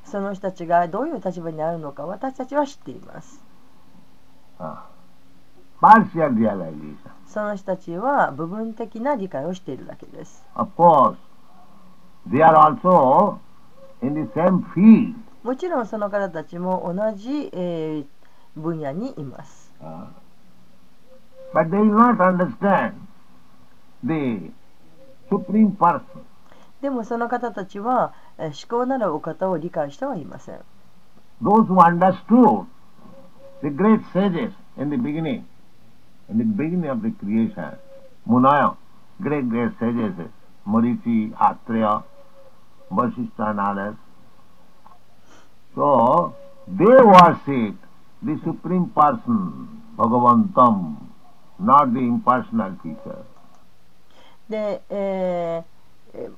[0.03, 3.41] その人たちがどういう立場にあるのか私たちは知っています。
[7.27, 10.43] その人たちは部分的な理解をしているだけです。
[12.29, 13.39] They are also
[14.01, 15.15] in the same field.
[15.43, 18.05] もちろんその方たちも同じ、えー
[18.53, 19.71] 分野にいます。
[21.53, 22.93] But they will not understand
[24.03, 24.51] the
[25.29, 26.01] Supreme Person.
[26.81, 30.59] でもその方たちは、えー思考なるお方を理解してはいません。
[31.41, 32.65] Those who understood
[33.61, 35.43] the great sages in the beginning,
[36.29, 37.77] in the beginning of the creation,
[38.27, 38.75] Munaya,
[39.21, 40.13] great, great sages,
[40.67, 42.03] Marichi, Atreya,
[42.91, 43.95] Vasishtha and others.
[45.75, 46.35] So,
[46.67, 47.75] they worship
[48.21, 50.97] the Supreme Person, Bhagavantam,
[51.59, 53.23] not the impersonal teacher.
[54.49, 55.71] で、えー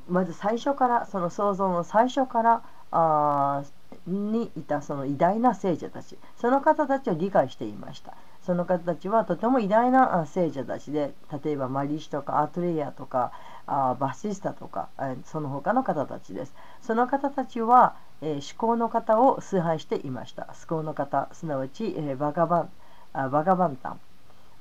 [0.08, 3.64] まず最初からその創造の最初からあ
[4.06, 11.14] にいたその偉大な聖者たちその方たちを理解していましたその方たちはとても偉大な聖者たちで
[11.44, 13.32] 例えばマリシとかアトレイヤとか
[13.68, 22.70] あーバシスタとかえーその他の方たちですその方たちは、えー思考の方を崇拝していました思考の方すなわち、えーバガバン
[23.14, 24.00] あバガバンタン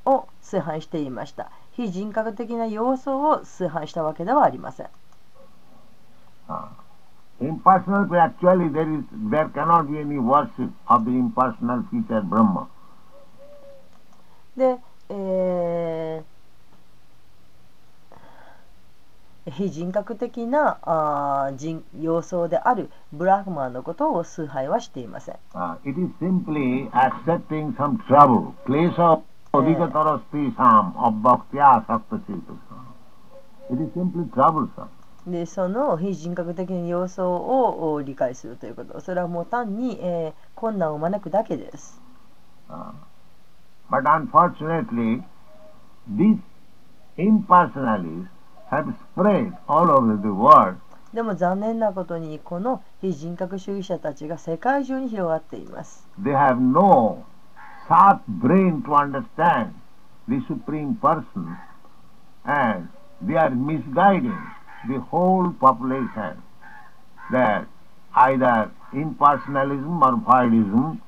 [0.04, 4.86] を崇拝していました非人格的な要素を崇拝したわけではありません
[6.48, 6.68] Ah.
[7.40, 12.66] Impersonal, actually there is, there cannot be any worship of the impersonal feature Brahma.
[14.56, 14.76] で、
[15.08, 16.31] えー
[19.50, 25.36] 非人格的なあ人様相であるブラフマーのことを崇拝はしていません。
[35.46, 42.00] その非人格的な様相を理解するということ、それはもう単に、え、困難を招くだけです。
[42.68, 42.92] Uh,
[48.72, 50.76] have spread all over the world
[51.12, 57.22] でも残念なことにこの非人格主義者たちが世界中に広がっています they have no
[57.86, 59.72] sharp brain to understand
[60.26, 61.54] the Supreme Person
[62.44, 62.88] and
[63.22, 64.32] they are misguiding
[64.88, 66.36] the whole population
[67.30, 67.66] that
[68.14, 70.98] either impersonalism or voidism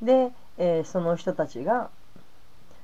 [0.00, 1.90] で、えーその人たちが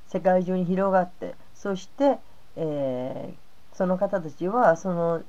[0.07, 2.19] 世界中に広がってそして、
[2.55, 3.48] えー
[3.79, 5.23] その方たちはその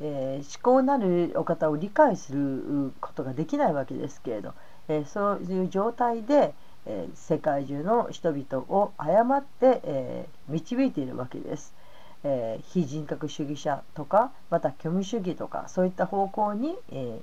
[0.00, 4.54] えー思考なるお方を理解することができないわけですけれど、
[4.86, 6.54] えーそういう状態で、
[6.86, 11.74] えー世界中の人々を誤って、えー導いているわけです。
[12.22, 17.20] えー非人格主義者とかまた虚無主義とかそういった方向に、え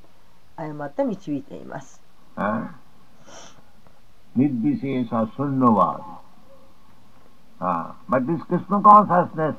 [0.58, 2.02] ー誤って導いています。
[2.36, 2.68] Uh,
[4.36, 6.04] Nidvishesha Sunnavad.
[7.62, 9.56] Uh, but this Krishna consciousness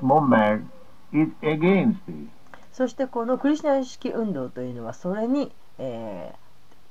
[2.72, 6.50] そしてこのクリシナ意識運動というのはそれに、えー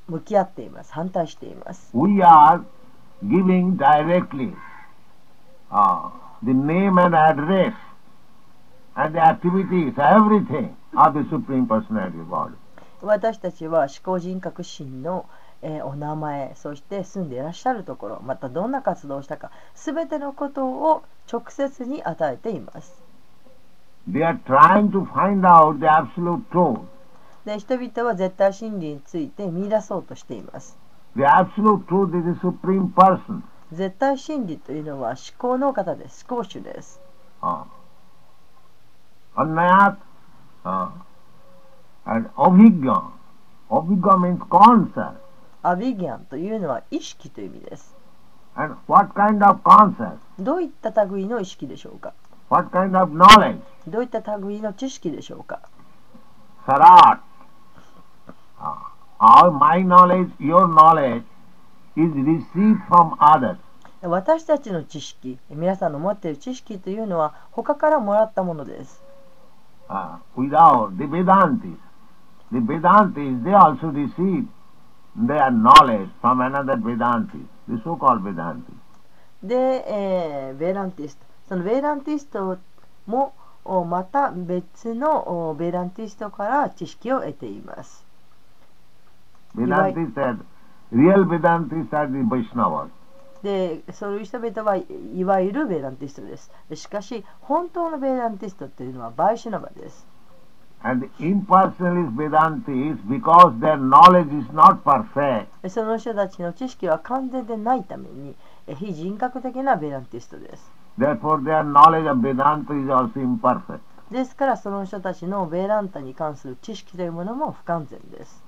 [0.09, 1.91] 向き合っています反対しています。
[1.93, 2.63] We are
[3.24, 4.53] giving directly
[5.72, 6.09] uh,
[6.43, 7.74] the name and address
[8.95, 12.53] and the activities, everything of the Supreme Personality of God.
[13.01, 15.26] 私たちは思考人格心の、
[15.61, 23.09] えーお名前そして住んでいらっしゃるところまたどんな活動をしたか全てのことを直接に与えています。
[27.57, 30.78] 人々は絶対真理について見出そうとしています。
[33.72, 36.99] 絶対真理というのは思考の方です、思考主です。
[37.39, 37.68] あ
[39.43, 40.91] んなやつ、あ
[42.05, 42.84] んなやつ、あんなやつ、
[43.70, 45.14] あんなやつ、あんなや
[45.62, 47.95] つ、アビギャンというのは意識という意味です。
[50.39, 52.14] どういった類の意識でしょうか？
[52.50, 53.60] What kind of knowledge?
[53.88, 55.62] どういった類の知識でしょうか
[56.66, 57.20] Sarat.
[58.60, 58.76] Uh,
[59.20, 61.24] all my knowledge, your knowledge
[61.95, 63.58] is received from others.
[64.02, 69.02] 私たちの知識皆さんの持っている知識というのは他からもらったものです。
[69.89, 71.78] Uh, without the Vedantis.
[72.52, 74.45] The Vedantis, they also receive
[75.16, 78.64] their knowledge from another Vedantis, the so-called Vedantis.
[79.43, 82.60] で、えーベーランティストそのベーランティスト
[83.08, 83.34] も
[83.66, 88.06] おまた別のおベーランティストから知識を得ています。
[89.56, 90.38] Vedantis said,
[90.93, 92.89] real Vedantis are the Vaishnavas.
[93.41, 94.86] でそういう人々はい
[95.16, 96.52] いわゆるベーランティストです。
[96.76, 100.06] しかし本当のベーランティストというのはバイシュナバです。
[100.84, 108.36] And impersonalist Vedantis, because their knowledge is not perfect, でその人たちの知識は完全でないために
[108.68, 110.78] え非人格的なベーランティストです。
[110.97, 113.79] Therefore their knowledge of Vedanta is also imperfect.
[114.11, 118.43] ですからその人たちのベーランタに関する知識というものも不完全です。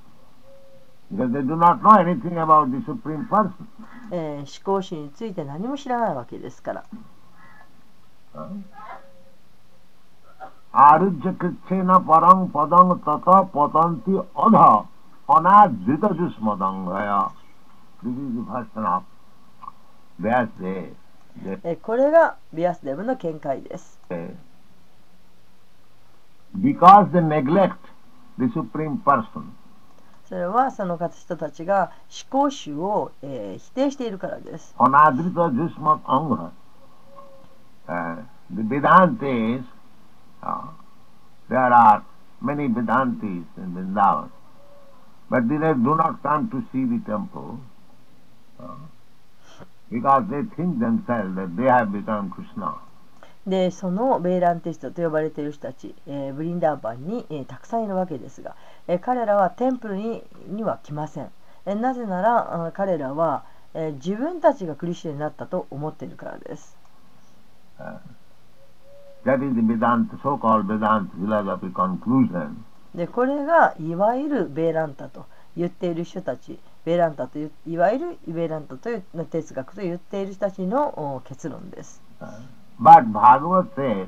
[1.14, 3.52] Because they do not know anything about the Supreme Person.
[4.12, 6.86] えー思考主について何も知らないわけですから。
[18.04, 19.04] This is the first enough.
[21.64, 24.00] えーこれがビアスデブの見解です。
[24.10, 24.36] uh,
[26.60, 27.78] because they neglect
[28.38, 29.54] the Supreme Person,
[30.28, 31.92] それはその人たちが
[32.32, 34.74] 思考主を、えー否定しているからです。
[34.78, 36.52] anadrita jusmat anga.
[37.88, 38.24] Uh,
[38.54, 39.64] the Vedantis,
[40.44, 40.70] uh,
[41.50, 42.04] there are
[42.42, 44.30] many Vedantis in Vrindavan,
[45.30, 47.58] but they do not come to see the temple
[48.60, 48.66] uh,
[49.92, 52.76] because they think themselves that they have become Krishna.
[53.46, 58.56] でそのベーランティストと呼ばれている人たち、えーブリンダーバンに、えーたくさんいるわけですが、
[58.88, 61.32] えー彼らはテンプルにには来ません。
[61.66, 66.78] えーなぜならあー彼らは、えー自分たちがクリスチャンになったと思っているからです。
[67.80, 67.98] Uh,
[69.26, 72.64] that is the Vedanta, so-called Vedanta philosophy conclusion.
[72.94, 75.26] でこれがいわゆるベーランタと
[75.58, 82.02] 言っている人たちベーランタといういわゆるベーランタという哲学と言っている人たちのお結論です。
[82.80, 84.08] But Bhagavad says,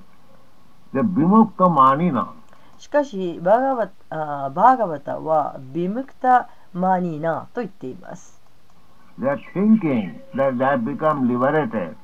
[0.93, 2.27] the Vimukta Manina,
[2.77, 8.43] しかしバーガババーガバタはビムクタマニーナと言っています。
[9.19, 11.95] they are thinking that they have become liberated.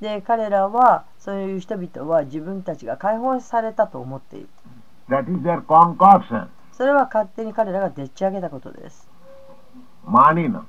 [0.00, 4.48] で彼らはそういう人々は自分たちが解放されたと思っている。
[5.08, 6.48] That is their concoction.
[6.72, 9.07] それは勝手に彼らがでっち上げたことです。
[10.08, 10.64] Manina.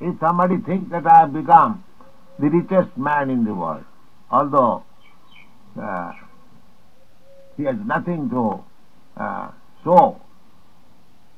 [0.00, 1.84] If somebody thinks that I have become
[2.38, 3.84] the richest man in the world,
[4.30, 4.84] although
[5.80, 6.12] uh,
[7.56, 8.64] he has nothing to
[9.16, 9.50] uh,
[9.84, 10.20] show,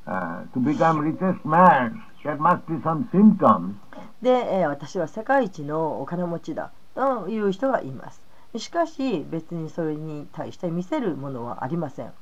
[0.07, 3.75] uh, to become richest man, there must be some symptoms.
[4.23, 8.21] で、えー私は世界一のお金持ちだという人がいます。
[8.57, 12.12] しかし別にそれに対して見せるものはありません。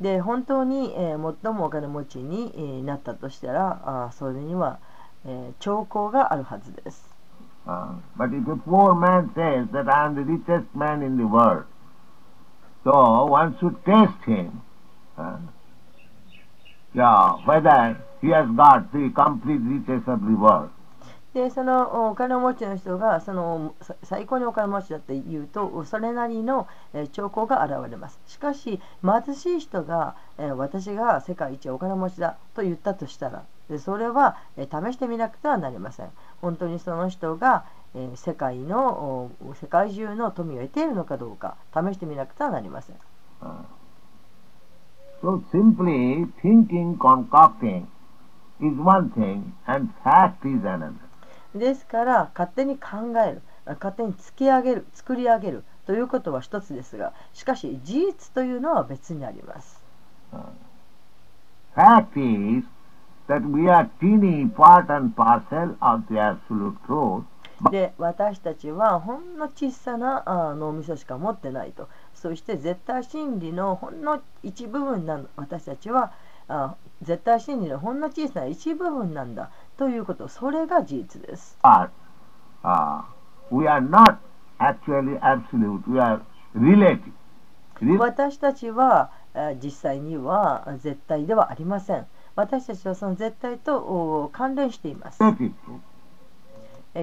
[0.00, 4.78] で本当に、えー最もお金持ちに、えーなったとしたらあそれには、
[5.24, 7.14] えー兆候があるはずです。
[7.66, 11.64] Uh, but if a poor man says that I am the richest man in the world,
[12.84, 14.60] so one should test him
[15.16, 15.38] uh,
[16.94, 20.70] yeah, whether he has got the complete riches of the world.
[21.34, 23.74] でそのお金持ちの人がその
[24.04, 26.68] 最高にお金持ちだって言うとそれなりの
[27.10, 28.20] 兆候が現れます。
[28.28, 36.10] しかし貧しい人が、え私が世界一お金持ちだと言ったとしたらでそれは、え試してみなくてはなりません。
[36.40, 37.64] 本当にその人が、
[37.96, 42.96] え世界の世界中の富を得ているのかどうか試してみなくてはなりません。
[45.20, 47.86] So simply thinking, concocting
[48.60, 51.03] is one thing and fact is another.
[51.54, 53.42] ですから勝手に考える。
[53.66, 54.86] あ勝手に突き上げる。
[54.92, 55.64] 作り上げる。
[55.86, 59.82] ということは一つですがしかし事実というのは別にあります。
[61.76, 62.64] Fact is
[63.28, 67.24] that we are teeny part and parcel of the absolute truth,
[67.70, 71.88] で私たちはほんの小さなあ脳みそしか持ってないと。
[72.14, 76.12] そして絶対真理のほんの一部分なの私たちは
[76.48, 81.58] あ絶対真理のほんの小さな一部分なんだということ、それが事実です。
[87.98, 89.10] 私たちは
[89.62, 92.06] 実際には絶対ではありません。
[92.36, 95.18] 私たちはその絶対と関連しています。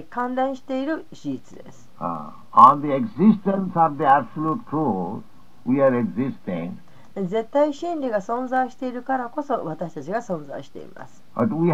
[0.09, 1.89] 関連している事実です。
[7.15, 11.20] 絶対真理が存在しているからこそ私たちが存在しています。
[11.35, 11.71] We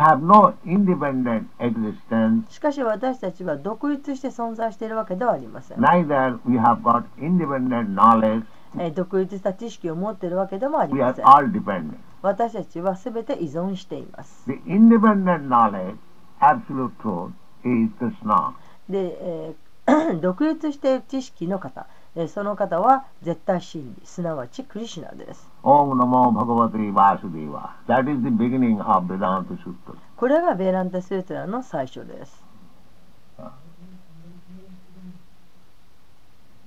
[2.49, 8.43] しかし私たちは独立して存在しているわけではありません neither we have got independent knowledge,
[8.77, 11.95] えー独立した知識を持っているわけでもあり we ま are せん all dependent.
[12.21, 15.95] 私たちは全て依存しています The independent knowledge,
[16.39, 17.31] absolute truth,
[17.63, 18.53] is Krishna.
[18.89, 27.71] で、えー独立している知識の方、えーその方は絶対真理すなわちクリシュナです Om Namo Bhagavate Vasudeva.
[27.87, 29.95] That is the beginning of Vedanta Sutra.
[30.15, 32.43] これがベーランタスートラの最初です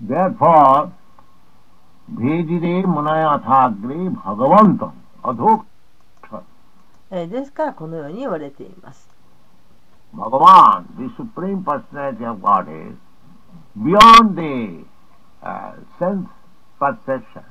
[0.07, 0.91] Therefore,
[2.15, 4.11] Vejire Munayathagre
[7.29, 9.09] ですからこのように言われています
[10.15, 12.97] Bhagavan, the Supreme Personality of Godhead,
[13.77, 14.85] beyond the
[15.43, 16.29] uh, sense
[16.79, 17.45] perception.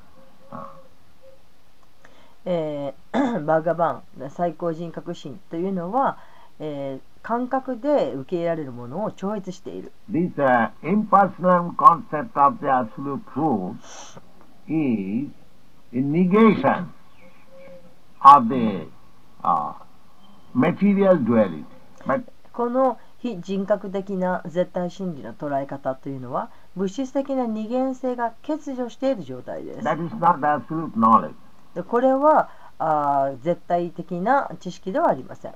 [2.45, 6.17] えーバーガバン最高人格心というのは、
[6.59, 13.75] えー感覚で受け入れられるものを超越している This uh, impersonal concept of the absolute truth
[14.69, 15.27] is
[15.93, 16.85] a negation
[18.21, 18.87] of the
[19.43, 19.73] uh,
[20.53, 21.65] material duality.
[22.07, 22.23] But
[22.53, 31.33] この非人格的な絶対真理の捉え方というのは物質的な二元性が欠如している状態です that is not absolute knowledge.
[31.75, 32.49] でこれは
[32.79, 35.53] あ絶対的な知識ではありません。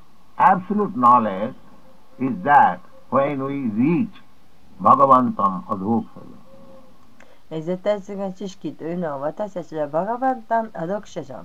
[7.50, 11.44] 絶対的な知識というのは私たちはバガバンタンアドクシャジョ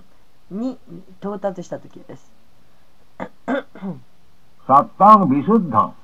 [0.51, 0.79] ンに
[1.21, 2.33] 到達した時です。
[3.47, 5.95] サッタンビシュッダン。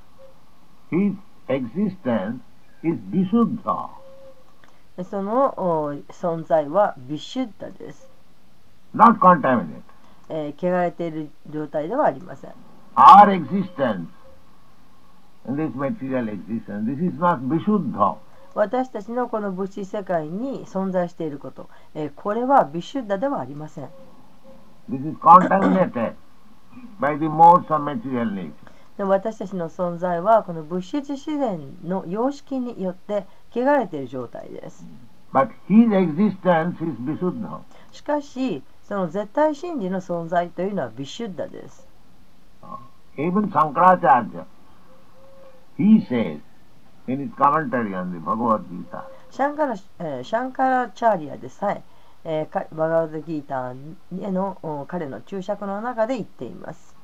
[0.90, 1.16] His
[1.48, 2.38] existence
[2.82, 3.90] is ビシュッダ。
[5.04, 8.13] その存在はビシュッダです。
[8.94, 9.82] Not contaminated.
[10.28, 12.52] えー汚れている状態ではありません
[12.96, 14.06] Our existence
[15.46, 18.16] this material existence, this is not Visuddha.
[18.54, 23.88] 私たちのこの物質世界に存在していること、えーこれはビシュッダではありません
[24.90, 26.14] This is contaminated
[27.00, 28.52] by the modes of material nature.
[28.96, 34.86] で私たちの存在はこの物質自然の様式によって汚れている状態です
[35.32, 36.96] But his existence is.
[37.90, 41.88] しかしその絶対真理の存在というのはビシュッダです。
[43.16, 44.44] Even Sankaracharya,
[49.32, 49.48] シャ
[50.44, 51.82] ンカラチャーリアでさえ
[52.24, 56.96] えー、バガヴァッド・ギーターへの彼の注釈の中で言っています。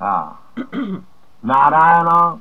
[0.00, 2.40] Narayanah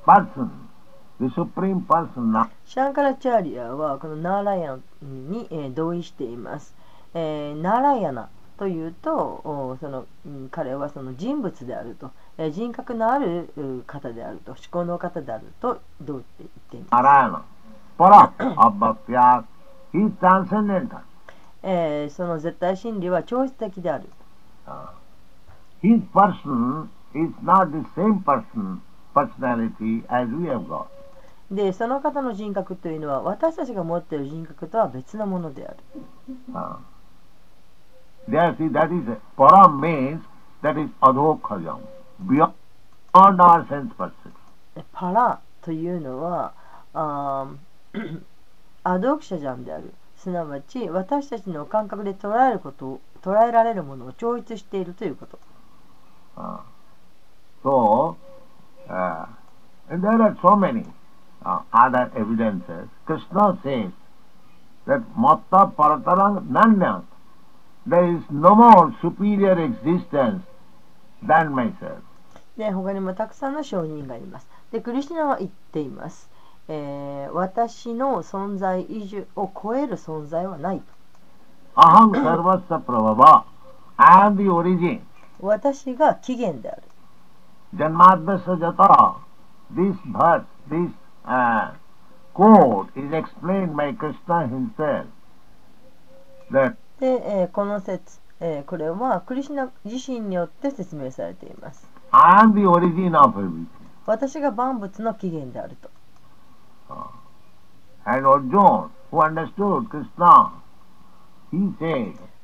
[0.06, 0.50] Person,
[1.20, 2.50] the supreme person.
[2.66, 6.74] シャンカラチャーリアはこのナーラヤナに、えー同意しています。
[7.14, 14.52] えーナーラヤナというとおその、うん彼はその人物であると、えー人格のあるう方であると。
[14.52, 17.04] 思考の方であるとどうって言っています.
[21.64, 24.06] えーその絶対真理は超越的である。
[25.84, 28.80] His person is not the same person,
[29.14, 30.86] personality as we have got.
[31.52, 35.78] でその方の人格というのは私たちが持っている人格とは別のものである。
[36.54, 36.76] Uh,
[38.28, 40.24] there, see, that is, Param means
[40.62, 41.80] that is adhokhajam,
[42.28, 42.54] beyond
[43.14, 44.34] our sense perception.
[44.76, 46.54] でパラというのは
[46.94, 48.22] あー
[48.84, 55.40] アドクシャジャンであるすなわち私たちの感覚で捉えることを捉えられるものを超越しているということ
[56.38, 56.60] Uh,
[57.64, 58.16] so,
[58.88, 59.26] uh,
[59.90, 60.86] and there are so many
[61.44, 62.88] uh, other evidences.
[63.08, 63.92] Krishna says
[64.86, 67.02] that matta paratarang nanyat.
[67.88, 70.44] There is no more superior existence
[71.26, 72.02] than myself.
[72.58, 76.28] で他にもたくさんの証人がいますでクリシュナは言っています、
[76.68, 80.84] えー私の存在以上を超える存在はないと
[81.76, 83.44] Aham sarvasya prabhava.
[83.98, 85.02] I am the origin.
[85.40, 86.82] 私が起源である
[87.76, 89.16] Janmadvasya jata.
[89.70, 90.90] This verse, this
[91.26, 91.74] uh,
[92.34, 95.06] quote is explained by Krishna himself.
[96.50, 101.88] That で、えー、この説、え、これはクリシナ自身によって説明されています。
[102.54, 103.16] The origin
[104.06, 105.90] 私が万物の起源であると。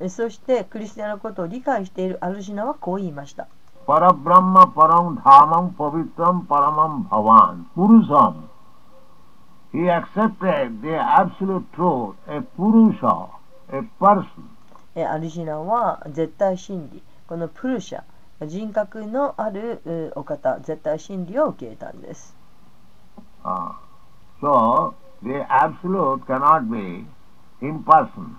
[0.09, 3.47] そしてクリシナのことを理解しているアルジナはこう言いました。
[13.73, 18.03] えーアルジナは絶対真理このプルシャ
[18.45, 22.35] 人格のあるお方絶対真理を受け入れたんです
[23.45, 23.73] Ah.
[24.41, 27.05] so, the absolute cannot be
[27.61, 28.35] impersonal.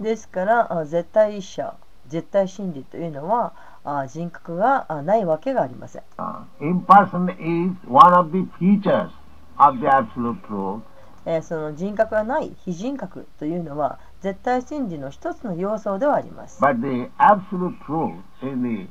[0.00, 1.74] ですからあ絶対者
[2.08, 3.52] 絶対真理というのは
[3.84, 9.10] あ人格があないわけがありません Uh, impersonal is one of the features
[9.58, 10.80] of the absolute truth.
[11.26, 18.88] えーその人格がない非人格というのは絶対真理の一つの要素ではあります But the absolute truth in the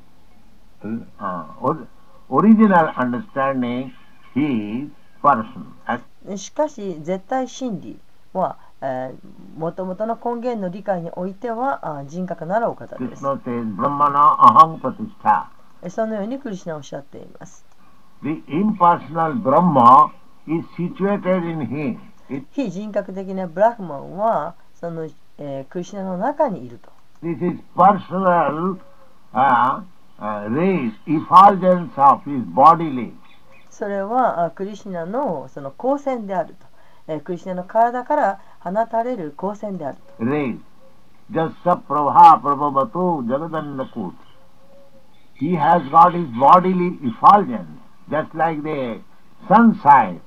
[1.20, 1.88] uh, or-
[2.30, 3.92] original understanding
[4.36, 4.92] is
[5.24, 6.38] person.
[6.38, 7.98] しかし絶対真理
[8.34, 8.58] は
[9.58, 13.36] もともとの根源の理解においてはあ人格ならお方ですそ
[16.06, 17.66] のようにクリシュナはおっしゃっています
[18.24, 20.12] The impersonal Brahma
[20.46, 21.98] is situated in him.
[22.52, 25.08] 非人格的なブラフマンはその、
[25.44, 26.92] えークリシュナの中にいると
[27.24, 28.78] this is personal
[29.34, 29.82] uh,
[30.20, 33.12] uh, rays, effulgence of his bodily.
[33.72, 36.66] それはあクリシュナのその光線であると、
[37.08, 40.60] えークリシュナの体から放たれる光線であると rays.
[41.32, 44.14] Jasa prabha prabhavato jagadannakut.
[45.40, 47.80] He has got his bodily effulgence,
[48.12, 49.00] just like the
[49.48, 50.20] sunshine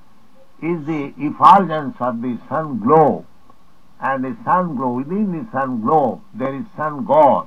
[0.61, 3.25] is the effulgence of the sun globe.
[4.07, 7.47] And the sun glow, within the sun globe, there is sun god,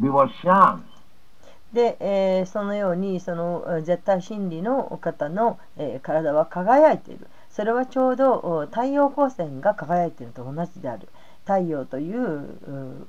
[0.00, 0.80] Vivasyan.
[1.74, 7.26] で、えーそのようにその絶対真理の方の、えー体は輝いている。
[7.50, 11.06] それはちょうど太陽光線が輝いていると同じである。
[11.44, 13.06] 太陽というう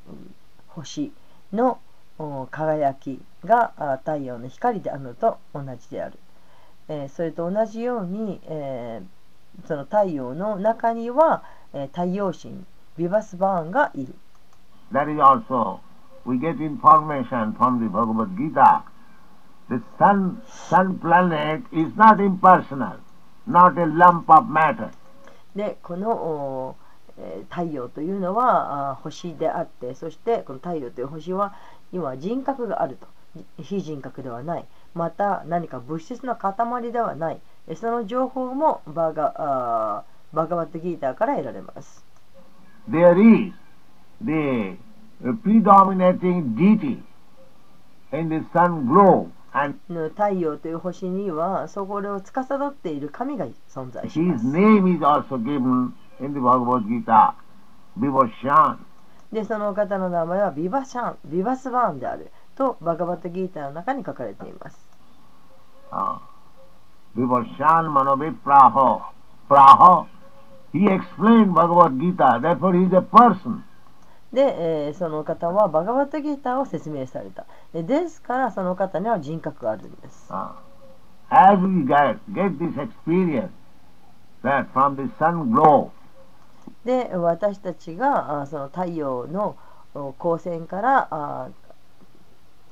[0.68, 1.14] 星
[1.54, 1.80] の
[2.52, 3.72] 輝きが
[4.04, 6.20] 太陽の光であるのと同じである、
[6.90, 11.44] えーそれと同じように、えーその太陽の中には、
[11.76, 12.64] えー太陽神
[12.98, 14.16] ビバスバーンがいる
[14.92, 15.80] That is also,
[16.26, 18.84] we get information from the Bhagavad Gita.
[19.68, 22.98] The sun, sun planet is not impersonal,
[23.48, 24.90] not a lump of matter.
[25.56, 26.76] でこの、お
[27.18, 31.54] えー太陽というのはあ星であってそしてこの太陽という星は
[31.92, 33.08] 今人格があると
[33.62, 36.54] 非人格ではないまた何か物質の塊
[36.92, 42.04] ではないえその情報もバーガあーバーガバットギーターから得られます
[42.90, 43.54] There is
[44.24, 44.78] the
[45.44, 47.02] predominating deity
[48.12, 49.30] in the sun globe,
[50.10, 57.34] 太陽という星にはそこを司っている神が存在しま his す name is also given in the Bhagavad Gita,
[57.98, 58.78] Vivasyan.
[59.32, 64.86] でその方の名前はビバシャンビバスバーンであるとバガバットギーターの中に書かれています
[65.92, 66.18] Uh,
[67.16, 69.02] Vivasyan Manovi Praho.
[69.48, 70.08] Praho.
[70.76, 73.64] He explained Bhagavad Gita, therefore he is a person.
[74.34, 77.46] で、えーその方はバガバットギーターを説明された。
[77.74, 80.30] でですからその方には人格があるんです。
[80.30, 80.52] Uh,
[81.30, 83.50] as we get, get this experience
[84.44, 85.92] that from the sun glow,
[86.84, 89.56] で私たちがあその太陽の
[89.94, 91.48] お光線からあ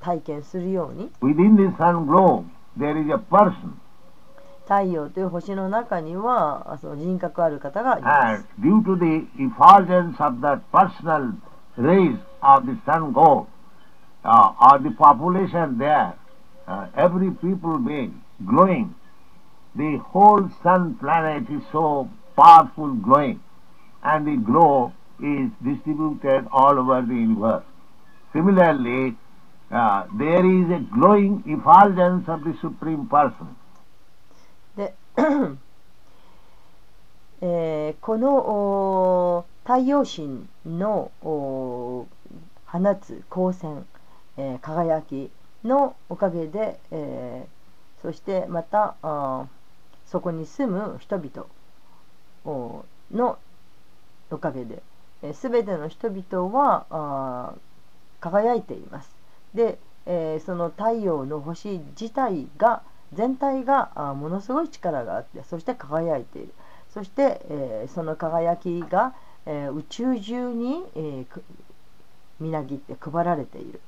[0.01, 2.43] 体験するように within the sun glow,
[2.77, 3.75] there is a person.
[4.66, 8.48] 太陽という星の中にはあその人格ある方がいま And す。
[8.60, 11.32] due to the effulgence of that personal
[11.78, 13.46] rays of the sun glow,
[14.24, 16.12] uh, or the population there,
[16.66, 18.12] uh, every people being
[18.44, 18.94] glowing,
[19.74, 23.40] the whole sun planet is so powerful glowing,
[24.02, 27.64] and the glow is distributed all over the universe.
[28.32, 29.16] Similarly,
[29.70, 33.56] uh, there is a glowing effulgence of the Supreme Person.
[37.41, 42.07] えーこの太陽神の放
[43.01, 43.85] つ光線、
[44.37, 45.31] えー輝き
[45.63, 49.45] のおかげで、えーそしてまたあ
[50.07, 51.47] そこに住む人々
[53.11, 53.37] の
[54.29, 54.83] おかげで、
[55.33, 57.53] す、べ、ての人々は
[58.19, 59.15] 輝いています。
[59.53, 62.81] で、えーその太陽の星自体が
[63.15, 66.53] 全体がものすごい力があってそして輝いている。
[66.93, 69.13] そして、えーその輝きが、
[69.45, 71.25] えー宇宙中に、え
[72.39, 73.79] みなぎって配られている。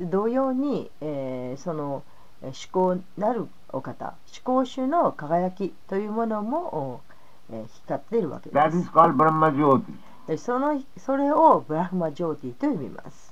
[0.00, 2.02] 同様に、えーその
[2.42, 4.14] えー思考なるお方思
[4.44, 7.00] 考主の輝きというものも、お
[7.52, 8.54] えー光っているわけで
[10.36, 10.44] す。
[10.44, 13.31] そのそれをブラフマジョーティと呼びます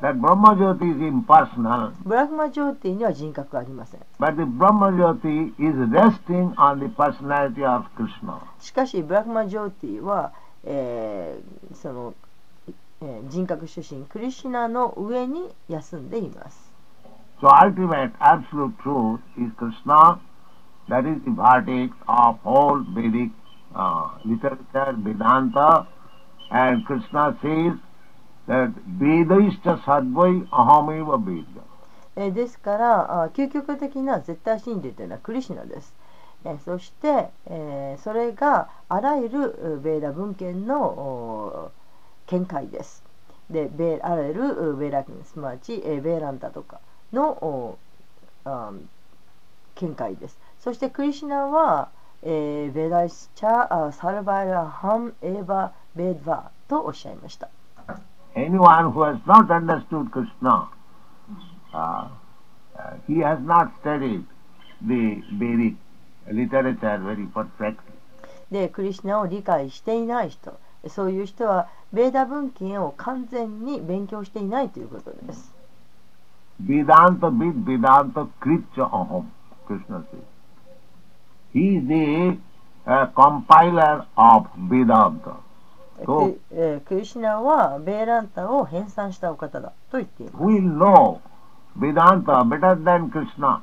[0.00, 7.64] That Brahma Jyoti is impersonal, ブラフマジョーティには人格はありません but the Brahma Jyoti is resting on the personality
[7.68, 8.38] of Krishna.
[8.60, 10.32] しかしブラフマジョーティは、
[10.64, 12.14] えーその、
[13.00, 16.72] えー人格主神クリシュナの上に休んでいます
[17.40, 20.20] So ultimate absolute truth is Krishna,
[20.88, 23.30] that is the verdict of whole Vedic
[23.74, 25.86] uh, literature, Vedanta,
[26.50, 27.72] and Krishna says
[28.47, 31.63] That Vedaista Sadvai Ahameva Veda.
[32.15, 35.95] えですから究極的な絶対真理というのはクリシナです、
[36.45, 41.71] えそして、えそれがあらゆるベーダ文献の
[42.27, 43.03] 見解です。
[43.49, 46.79] でベあらゆるベーラすなわち、えベーランタとか
[47.11, 47.77] の
[49.75, 50.37] 見解です。
[50.59, 51.89] そしてクリシナは、
[52.21, 57.49] えーベダイスチャサルバイラハンエヴァベードバとおっしゃいました。
[58.35, 60.67] Anyone who has not understood Krishna,
[61.73, 62.07] uh, uh,
[63.07, 64.25] he has not studied
[64.81, 65.75] the Vedic
[66.31, 67.93] literature very perfectly.
[68.51, 75.51] でクリシュナを理解していない人そういう人はベーダ文献を完全に勉強していないということです
[76.61, 79.25] Vedanta vid Vedanta kritya aham,
[79.65, 80.21] Krishna says.
[81.51, 82.37] He is the
[82.85, 85.37] uh, compiler of Vedanta.
[86.05, 91.19] クえークリシュナはベーランタを編纂したお方だと言っています、will know
[91.77, 93.61] Vedanta better than Krishna?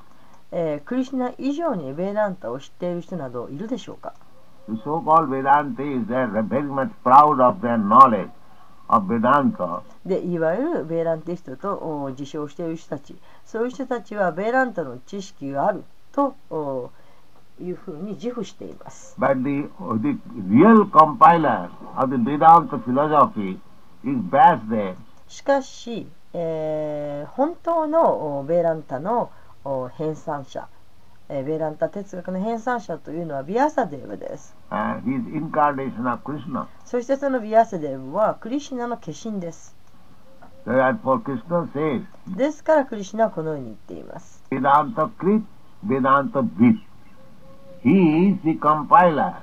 [0.53, 4.15] えークリシュナ以上にベーランタを知っている人などいるでしょうか
[4.69, 5.65] ？The so-called are
[6.49, 8.31] very much proud of their knowledge
[8.89, 9.83] of Vedanta.
[10.05, 13.17] でいわゆるベーランティストとお自称している人たち。
[13.45, 16.91] そういう人たちはベーランタの知識があるとお
[17.61, 19.69] いうふうに自負しています But the,
[20.03, 23.59] the real compiler of the Vedanta philosophy
[24.05, 24.95] is Vyasdev.
[25.29, 29.31] しかし、えー本当のおベーランタの
[29.65, 30.69] お編纂者、
[31.29, 34.57] えーベーランタ哲学の編纂者というのはビアサデーブです。
[34.71, 36.67] Uh, incarnation of Krishna.
[36.85, 39.77] そしてそのビアサデーブはクリシュナの化身です。
[40.67, 42.05] Therefore Krishna says,
[42.37, 44.43] ですからクリシュナはこのように言っています。
[44.51, 45.43] Vedanta Krit,
[45.87, 46.79] Vedanta Vid.
[47.83, 49.37] He is the compiler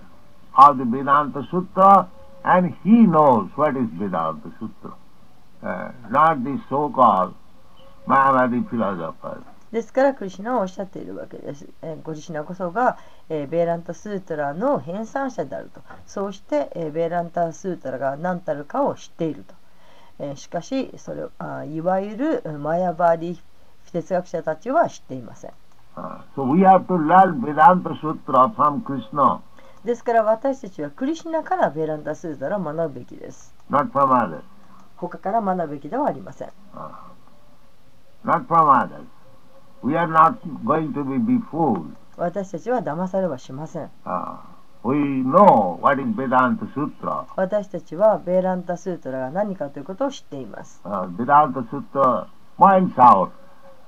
[0.54, 2.08] of the Vedanta Sutra
[2.44, 4.94] and he knows what is Vedanta Sutra.
[5.64, 7.34] Uh, not the so-called
[8.08, 9.44] Mayavadi philosophers.
[9.72, 11.68] ですからクリシナはおっしゃっているわけです。
[11.82, 15.82] えー、クリシュナこそが、えーベーランタスートラの編纂者であると。
[16.06, 19.56] そうして、えーベーランタスートラが何たるかを知っていると。
[20.20, 23.38] えーしかしそれをあいわゆるマヤバーディ
[23.92, 25.52] 哲学者たちは知っていません。
[25.98, 29.42] Uh, so we have to learn Vedanta Sutra from Krishna,
[29.84, 33.56] ですから私たちはクリシュナからベーランタスータラを学ぶべきです。
[33.72, 34.42] not from others.
[34.98, 36.50] 他から学ぶべきではありません。
[36.76, 36.92] Uh,
[38.24, 39.06] not from others.
[39.82, 41.96] We are not going to be befooled.
[42.16, 43.90] 私たちは騙されはしません。
[44.06, 44.38] Uh,
[44.84, 47.26] we know what is Vedanta Sutra.
[47.36, 50.80] 私たちはベーランタスートラが何かということを知っています。
[50.84, 52.28] Uh, Vedanta Sutra
[52.60, 53.32] points out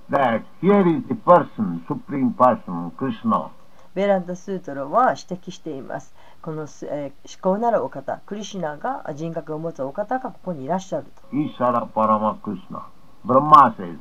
[0.10, 3.52] that here is the person, supreme person, Krishna.
[3.96, 6.14] ベランダスートロは指摘しています。
[6.42, 11.36] この、えー、思考なるお方、クリシナが人格を持つお方がここにいらっしゃると。
[11.36, 12.88] イシャラパラマクシナ。
[13.26, 13.98] ブラマー says、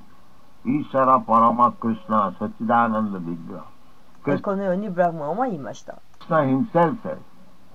[0.66, 3.64] イシャラパラマクシナ、サチダーナンドビッグラ。
[4.40, 5.94] このようにブラマンは言いました。
[5.94, 7.18] クリシナ himself says、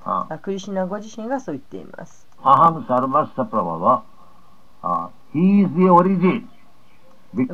[0.06, 2.28] uh, クリシナご自身がそう言っています。
[2.44, 4.04] アハムサルバスタプラバは、
[4.84, 6.48] uh, He is the origin.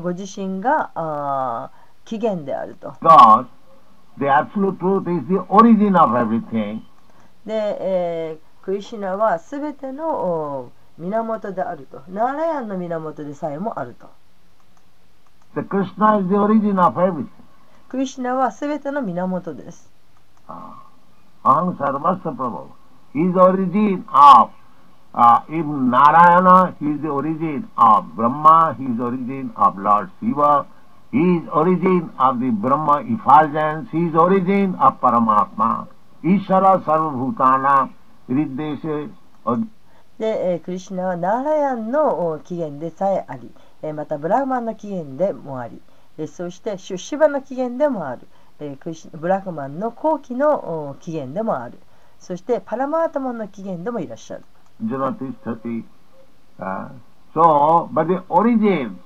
[0.01, 2.89] ご自身があー起源であると。
[3.01, 3.45] because
[4.17, 6.81] the absolute truth is the origin of everything.
[7.45, 12.03] で、えークリシュナはすべてのお源であると。
[12.09, 14.09] ナーラヤンの源でさえもあると。
[15.55, 17.29] The Krishna is the origin of everything.
[17.87, 19.91] クリシュナはすべての源です。
[20.47, 20.73] Uh,
[21.43, 22.67] Aham Sarvasya Prabhava.
[23.13, 24.51] He is the origin of
[25.13, 30.09] uh, even Narayana, he is the origin of Brahma, he is the origin of Lord
[30.19, 30.65] Shiva,
[31.11, 35.87] he is origin of the Brahma effulgence, he is origin of Paramatma.
[36.23, 37.89] Ishara Sarvabhutana
[38.29, 39.09] Riddeshe
[40.19, 43.49] で、えークリシュナはナーラヤンの起源でさえあり、
[43.81, 45.81] えーまたブラフマンの起源でもあり、
[46.17, 48.27] えーそしてシュシバの起源でもある、
[48.59, 51.79] えークリシブラフマンの後期の起源でもある、
[52.19, 54.43] そしてパラマータマンの起源でもいらっしゃる。
[54.83, 55.83] Janatishthati.
[56.59, 56.89] Uh,
[57.33, 58.99] so, but the origin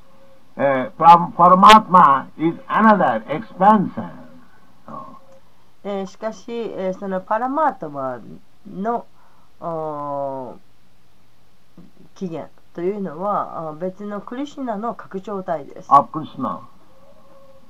[0.58, 4.12] uh, from Paramatma is another expansion.
[4.88, 5.18] Oh.
[5.84, 8.20] えーしかし、えーそのパラマータマ
[8.72, 9.06] の
[12.16, 15.88] 起源というのはあ別のクリシュナの拡張体です。
[15.92, 16.60] of Krishna.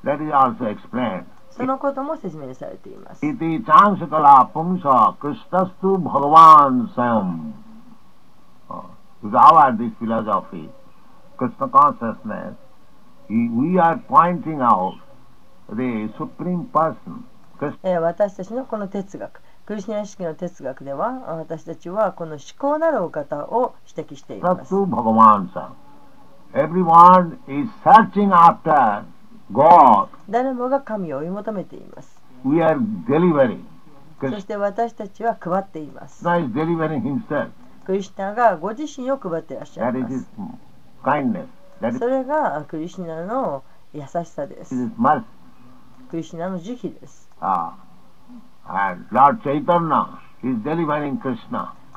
[0.03, 1.25] That is also explained.
[1.51, 3.25] そのことも説明されています。
[3.25, 7.13] Iti chansakala pumsa krishnastu bhagavan sayam.
[7.13, 7.52] Uh, with
[9.31, 10.69] our this philosophy,
[11.37, 12.55] Krishna consciousness,
[13.29, 14.95] we are pointing out
[15.69, 17.23] the supreme person.
[17.57, 24.73] Krishna えー私たちのこの哲学クリシュナ意識の哲学ではあ私たちはこの思考なるお方を指摘しています。
[26.53, 29.05] Everyone is searching after
[29.51, 30.09] God.
[30.29, 32.21] 誰もが神を追い求めています。
[32.43, 33.63] We are delivering.
[34.19, 36.19] そ Krishna して私たちは配っています。
[36.19, 37.49] is delivering himself.
[37.85, 39.93] クリスナがご自身を配ってらっしゃい。
[41.99, 43.63] それがクリシナの
[43.93, 44.73] 優しさです。
[46.09, 47.29] クリシナの慈悲です。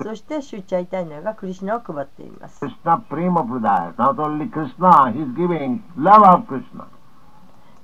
[0.03, 2.61] そしてシュチャイタイがクリシナを配っています。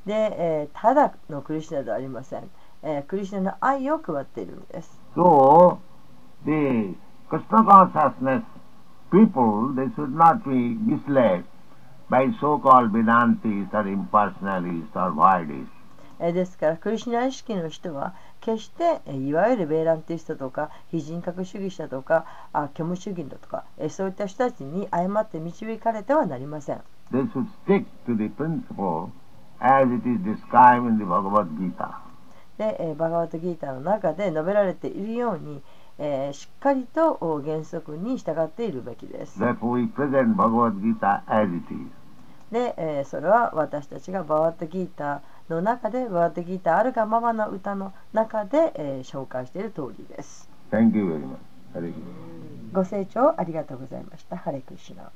[0.04, 2.50] で、えー、ただのクリシナではありません、
[2.82, 3.02] えー。
[3.04, 5.00] クリシナの愛を配っているんです。
[5.14, 5.78] So,
[6.44, 6.94] で
[7.32, 8.42] Krishna consciousness
[9.10, 11.44] people, they should not be misled
[12.10, 15.68] by so-called Vedantis or impersonalists or voidists.
[16.20, 26.82] えーですからクリシュナ意識の人は決してえーいわゆるベーランティストとか非人格主義者とかあ虚無主義だとかえーそういった人たちに誤って導かれてはなりません。
[27.10, 29.08] They should stick to the principle
[29.58, 31.94] as it is described in the Bhagavad Gita.
[32.58, 35.62] で、えーバガワットギーターの中で述べられているように、
[36.04, 39.38] えーしっかりとお原則に従っているべきです。
[39.38, 39.46] で、
[42.76, 50.48] えーそれは私たちがバワットギーターの中でバワットギーターあるがままの歌の中で、えー紹介している通りです。
[50.72, 51.36] Thank you very much.
[51.74, 51.94] Hare Krishna.
[52.72, 54.36] ご清聴ありがとうございました。
[54.36, 55.10] ハレクリシュナ。